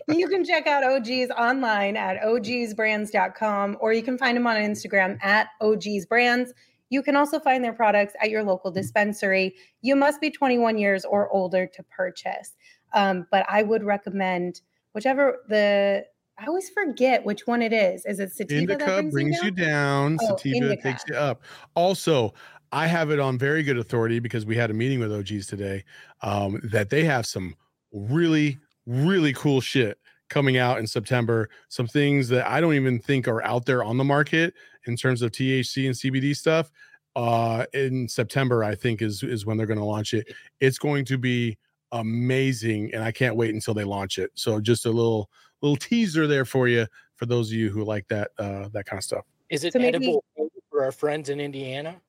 [0.08, 5.22] you can check out OGs online at ogsbrands.com or you can find them on Instagram
[5.24, 6.50] at ogsbrands.
[6.88, 9.54] You can also find their products at your local dispensary.
[9.80, 12.56] You must be 21 years or older to purchase.
[12.92, 14.60] Um, but I would recommend
[14.92, 16.04] whichever the
[16.38, 18.06] I always forget which one it is.
[18.06, 20.16] Is it sativa that Indica brings you down?
[20.16, 20.82] down, Oh, sativa indica.
[20.82, 21.42] takes you up.
[21.74, 22.32] Also,
[22.72, 25.84] I have it on very good authority because we had a meeting with OGs today
[26.22, 27.54] um, that they have some
[27.92, 29.98] really, really cool shit
[30.30, 31.50] coming out in September.
[31.68, 34.54] Some things that I don't even think are out there on the market
[34.86, 36.70] in terms of THC and CBD stuff.
[37.16, 40.32] Uh, in September, I think is is when they're going to launch it.
[40.60, 41.58] It's going to be
[41.92, 44.30] amazing, and I can't wait until they launch it.
[44.34, 45.30] So just a little
[45.62, 46.86] little teaser there for you
[47.16, 49.24] for those of you who like that uh that kind of stuff.
[49.50, 50.24] Is it So maybe- edible
[50.70, 52.00] for our friends in Indiana?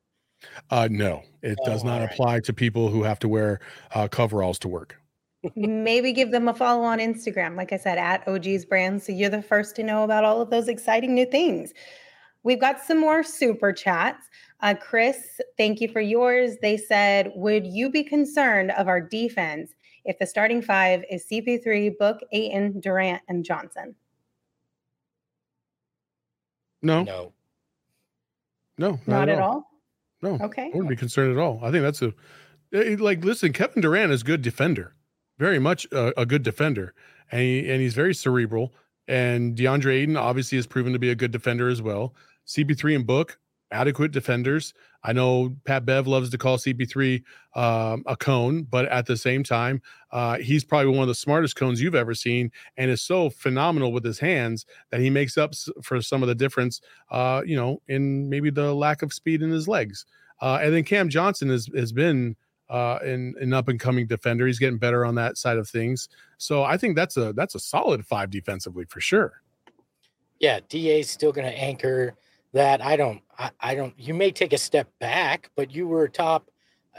[0.69, 2.11] Uh no, it does Oh, not all right.
[2.13, 3.59] apply to people who have to wear
[3.93, 4.97] uh coveralls to work.
[5.55, 9.05] Maybe give them a follow on Instagram, like I said, at OG's Brands.
[9.05, 11.73] So you're the first to know about all of those exciting new things.
[12.43, 14.27] We've got some more super chats.
[14.61, 16.57] Uh, Chris, thank you for yours.
[16.61, 19.73] They said, Would you be concerned of our defense
[20.05, 23.95] if the starting five is CP3, Book, Ayton, Durant, and Johnson?
[26.81, 27.33] No, No.
[28.77, 29.67] no, Not, at all.
[30.23, 30.63] No, Okay.
[30.65, 31.59] I wouldn't be concerned at all.
[31.63, 32.13] I think that's a
[32.73, 34.95] eh, like listen, Kevin Durant is a good defender,
[35.37, 36.93] very much a, a good defender,
[37.31, 38.73] and he, and he's very cerebral.
[39.07, 42.13] And DeAndre Ayton obviously has proven to be a good defender as well.
[42.47, 43.39] CP3 and Book,
[43.71, 44.73] adequate defenders.
[45.03, 47.23] I know Pat Bev loves to call CP3
[47.55, 49.81] um, a cone, but at the same time,
[50.11, 53.91] uh, he's probably one of the smartest cones you've ever seen, and is so phenomenal
[53.91, 57.81] with his hands that he makes up for some of the difference, uh, you know,
[57.87, 60.05] in maybe the lack of speed in his legs.
[60.39, 62.35] Uh, and then Cam Johnson has has been
[62.69, 64.47] uh, an, an up and coming defender.
[64.47, 66.07] He's getting better on that side of things.
[66.37, 69.41] So I think that's a that's a solid five defensively for sure.
[70.39, 72.15] Yeah, DA's still going to anchor
[72.53, 72.81] that.
[72.81, 73.21] I don't.
[73.37, 73.93] I, I don't.
[73.97, 76.49] You may take a step back, but you were top.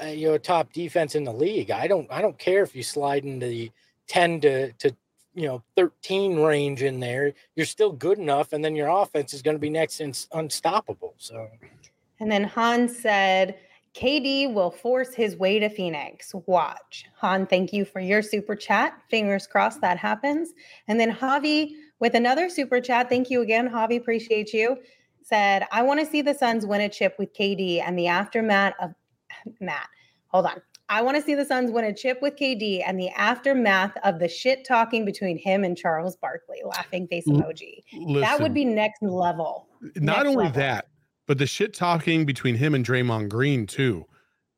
[0.03, 1.71] Uh, you know, top defense in the league.
[1.71, 2.11] I don't.
[2.11, 3.71] I don't care if you slide into the
[4.09, 4.97] ten to to
[5.35, 7.35] you know thirteen range in there.
[7.57, 11.15] You're still good enough, and then your offense is going to be next and unstoppable.
[11.19, 11.49] So
[12.21, 13.59] And then Han said,
[13.95, 16.35] KD will force his way to Phoenix.
[16.47, 17.05] Watch.
[17.17, 18.95] Han, thank you for your super chat.
[19.11, 20.53] Fingers crossed that happens.
[20.89, 23.09] And then Javi with another super chat.
[23.11, 23.99] Thank you again, Javi.
[23.99, 24.79] Appreciate you.
[25.25, 28.75] Said, I want to see the Suns win a chip with KD and the aftermath
[28.81, 28.93] of
[29.61, 29.89] Matt.
[30.29, 30.61] Hold on.
[30.89, 34.19] I want to see the Suns win a chip with KD and the aftermath of
[34.19, 36.59] the shit talking between him and Charles Barkley.
[36.65, 37.83] Laughing face emoji.
[38.21, 39.69] that would be next level.
[39.97, 40.61] not next only level.
[40.61, 40.89] that,
[41.27, 44.05] but the shit talking between him and Draymond Green too.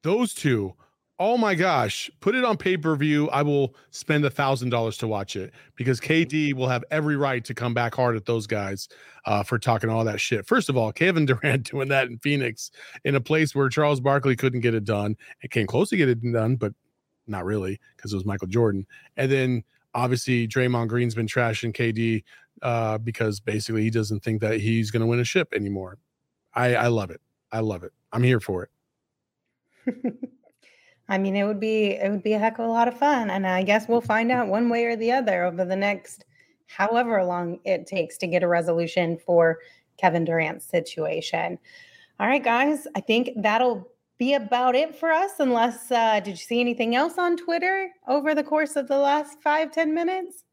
[0.02, 0.74] Those two,
[1.18, 3.28] oh my gosh, put it on pay per view.
[3.30, 7.44] I will spend a thousand dollars to watch it because KD will have every right
[7.44, 8.88] to come back hard at those guys
[9.26, 10.46] uh, for talking all that shit.
[10.46, 12.70] First of all, Kevin Durant doing that in Phoenix
[13.04, 15.16] in a place where Charles Barkley couldn't get it done.
[15.42, 16.72] It came close to get it done, but
[17.26, 18.86] not really because it was Michael Jordan.
[19.16, 22.24] And then obviously Draymond Green's been trashing KD
[22.62, 25.98] uh, because basically he doesn't think that he's going to win a ship anymore.
[26.54, 27.20] I, I love it.
[27.52, 27.92] I love it.
[28.12, 28.68] I'm here for
[29.86, 30.10] it.
[31.08, 33.30] I mean, it would be it would be a heck of a lot of fun,
[33.30, 36.24] and I guess we'll find out one way or the other over the next
[36.66, 39.58] however long it takes to get a resolution for
[39.98, 41.58] Kevin Durant's situation.
[42.18, 45.32] All right, guys, I think that'll be about it for us.
[45.40, 49.40] Unless, uh, did you see anything else on Twitter over the course of the last
[49.42, 50.44] five ten minutes?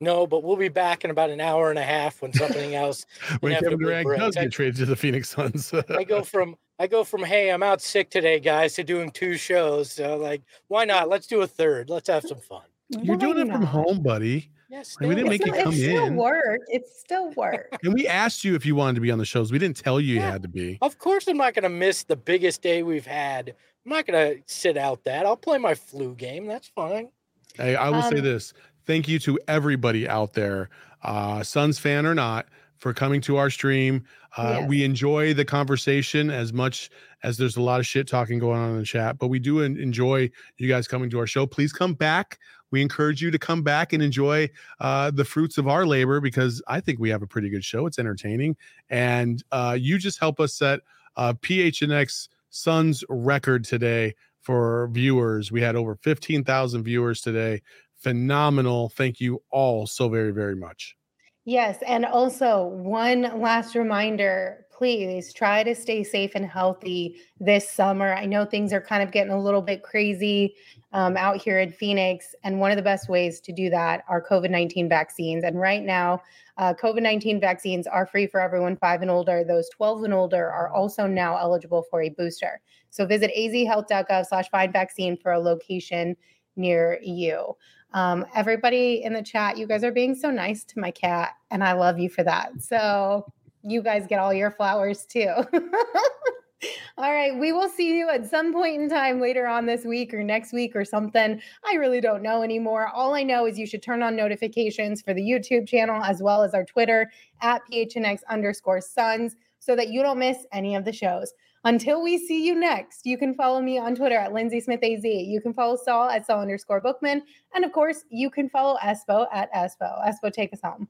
[0.00, 3.06] no, but we'll be back in about an hour and a half when something else.
[3.40, 6.86] When Kevin Durant does I- get traded to the Phoenix Suns, I go from I
[6.86, 9.92] go from hey, I'm out sick today, guys, to doing two shows.
[9.92, 11.08] So like, why not?
[11.08, 11.90] Let's do a third.
[11.90, 12.62] Let's have some fun.
[12.88, 13.68] you're doing Why it from not?
[13.70, 14.50] home, buddy.
[14.70, 16.16] Yes, We didn't make It's, you still- come it's still in.
[16.16, 16.60] work.
[16.68, 17.76] It's still work.
[17.84, 19.52] And we asked you if you wanted to be on the shows.
[19.52, 20.30] We didn't tell you you Yeah.
[20.30, 20.78] had to be.
[20.80, 23.50] Of course, I'm not going to miss the biggest day we've had.
[23.84, 25.26] I'm not going to sit out that.
[25.26, 26.46] I'll play my flu game.
[26.46, 27.10] That's fine.
[27.54, 28.54] Hey, I will say Um, this.
[28.86, 30.70] Thank you to everybody out there,
[31.02, 32.46] uh, Suns fan or not,
[32.82, 34.04] for coming to our stream.
[34.36, 34.64] Uh.
[34.66, 36.90] We enjoy the conversation as much
[37.22, 39.60] as there's a lot of shit talking going on in the chat, but we do
[39.60, 40.28] enjoy
[40.58, 41.46] you guys coming to our show.
[41.46, 42.40] Please come back.
[42.72, 46.60] We encourage you to come back and enjoy uh, the fruits of our labor because
[46.66, 47.86] I think we have a pretty good show.
[47.86, 48.56] It's entertaining,
[48.90, 50.80] and uh, you just help us set
[51.16, 55.52] uh, PHNX Suns record today for viewers.
[55.52, 57.62] We had over 15,000 viewers today.
[57.94, 58.88] phenomenal.
[58.88, 60.96] Thank you all so very, very much.
[61.44, 61.78] Yes.
[61.86, 68.14] And also, one last reminder please try to stay safe and healthy this summer.
[68.14, 70.56] I know things are kind of getting a little bit crazy
[70.92, 72.34] um, out here in Phoenix.
[72.42, 75.44] And one of the best ways to do that are COVID 19 vaccines.
[75.44, 76.20] And right now,
[76.56, 79.44] uh, COVID 19 vaccines are free for everyone five and older.
[79.44, 82.60] Those 12 and older are also now eligible for a booster.
[82.90, 86.16] So visit azhealth.gov slash find vaccine for a location
[86.56, 87.54] near you.
[87.94, 91.62] Um, everybody in the chat, you guys are being so nice to my cat, and
[91.62, 92.62] I love you for that.
[92.62, 93.26] So
[93.62, 95.32] you guys get all your flowers too.
[96.98, 100.12] all right, we will see you at some point in time later on this week
[100.14, 101.40] or next week or something.
[101.64, 102.88] I really don't know anymore.
[102.88, 106.42] All I know is you should turn on notifications for the YouTube channel as well
[106.42, 110.92] as our Twitter at PHNX underscore Suns so that you don't miss any of the
[110.92, 111.32] shows.
[111.64, 115.04] Until we see you next, you can follow me on Twitter at Lindsay Smith AZ.
[115.04, 117.22] You can follow Saul at Saul underscore Bookman.
[117.54, 120.04] And of course, you can follow Espo at Espo.
[120.04, 120.88] Espo, take us home.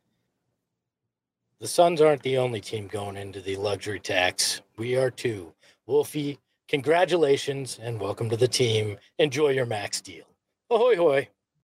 [1.61, 4.63] The Suns aren't the only team going into the luxury tax.
[4.79, 5.53] We are too.
[5.87, 8.97] Wolfie, congratulations and welcome to the team.
[9.19, 10.25] Enjoy your max deal.
[10.71, 11.29] Ahoy, hoy.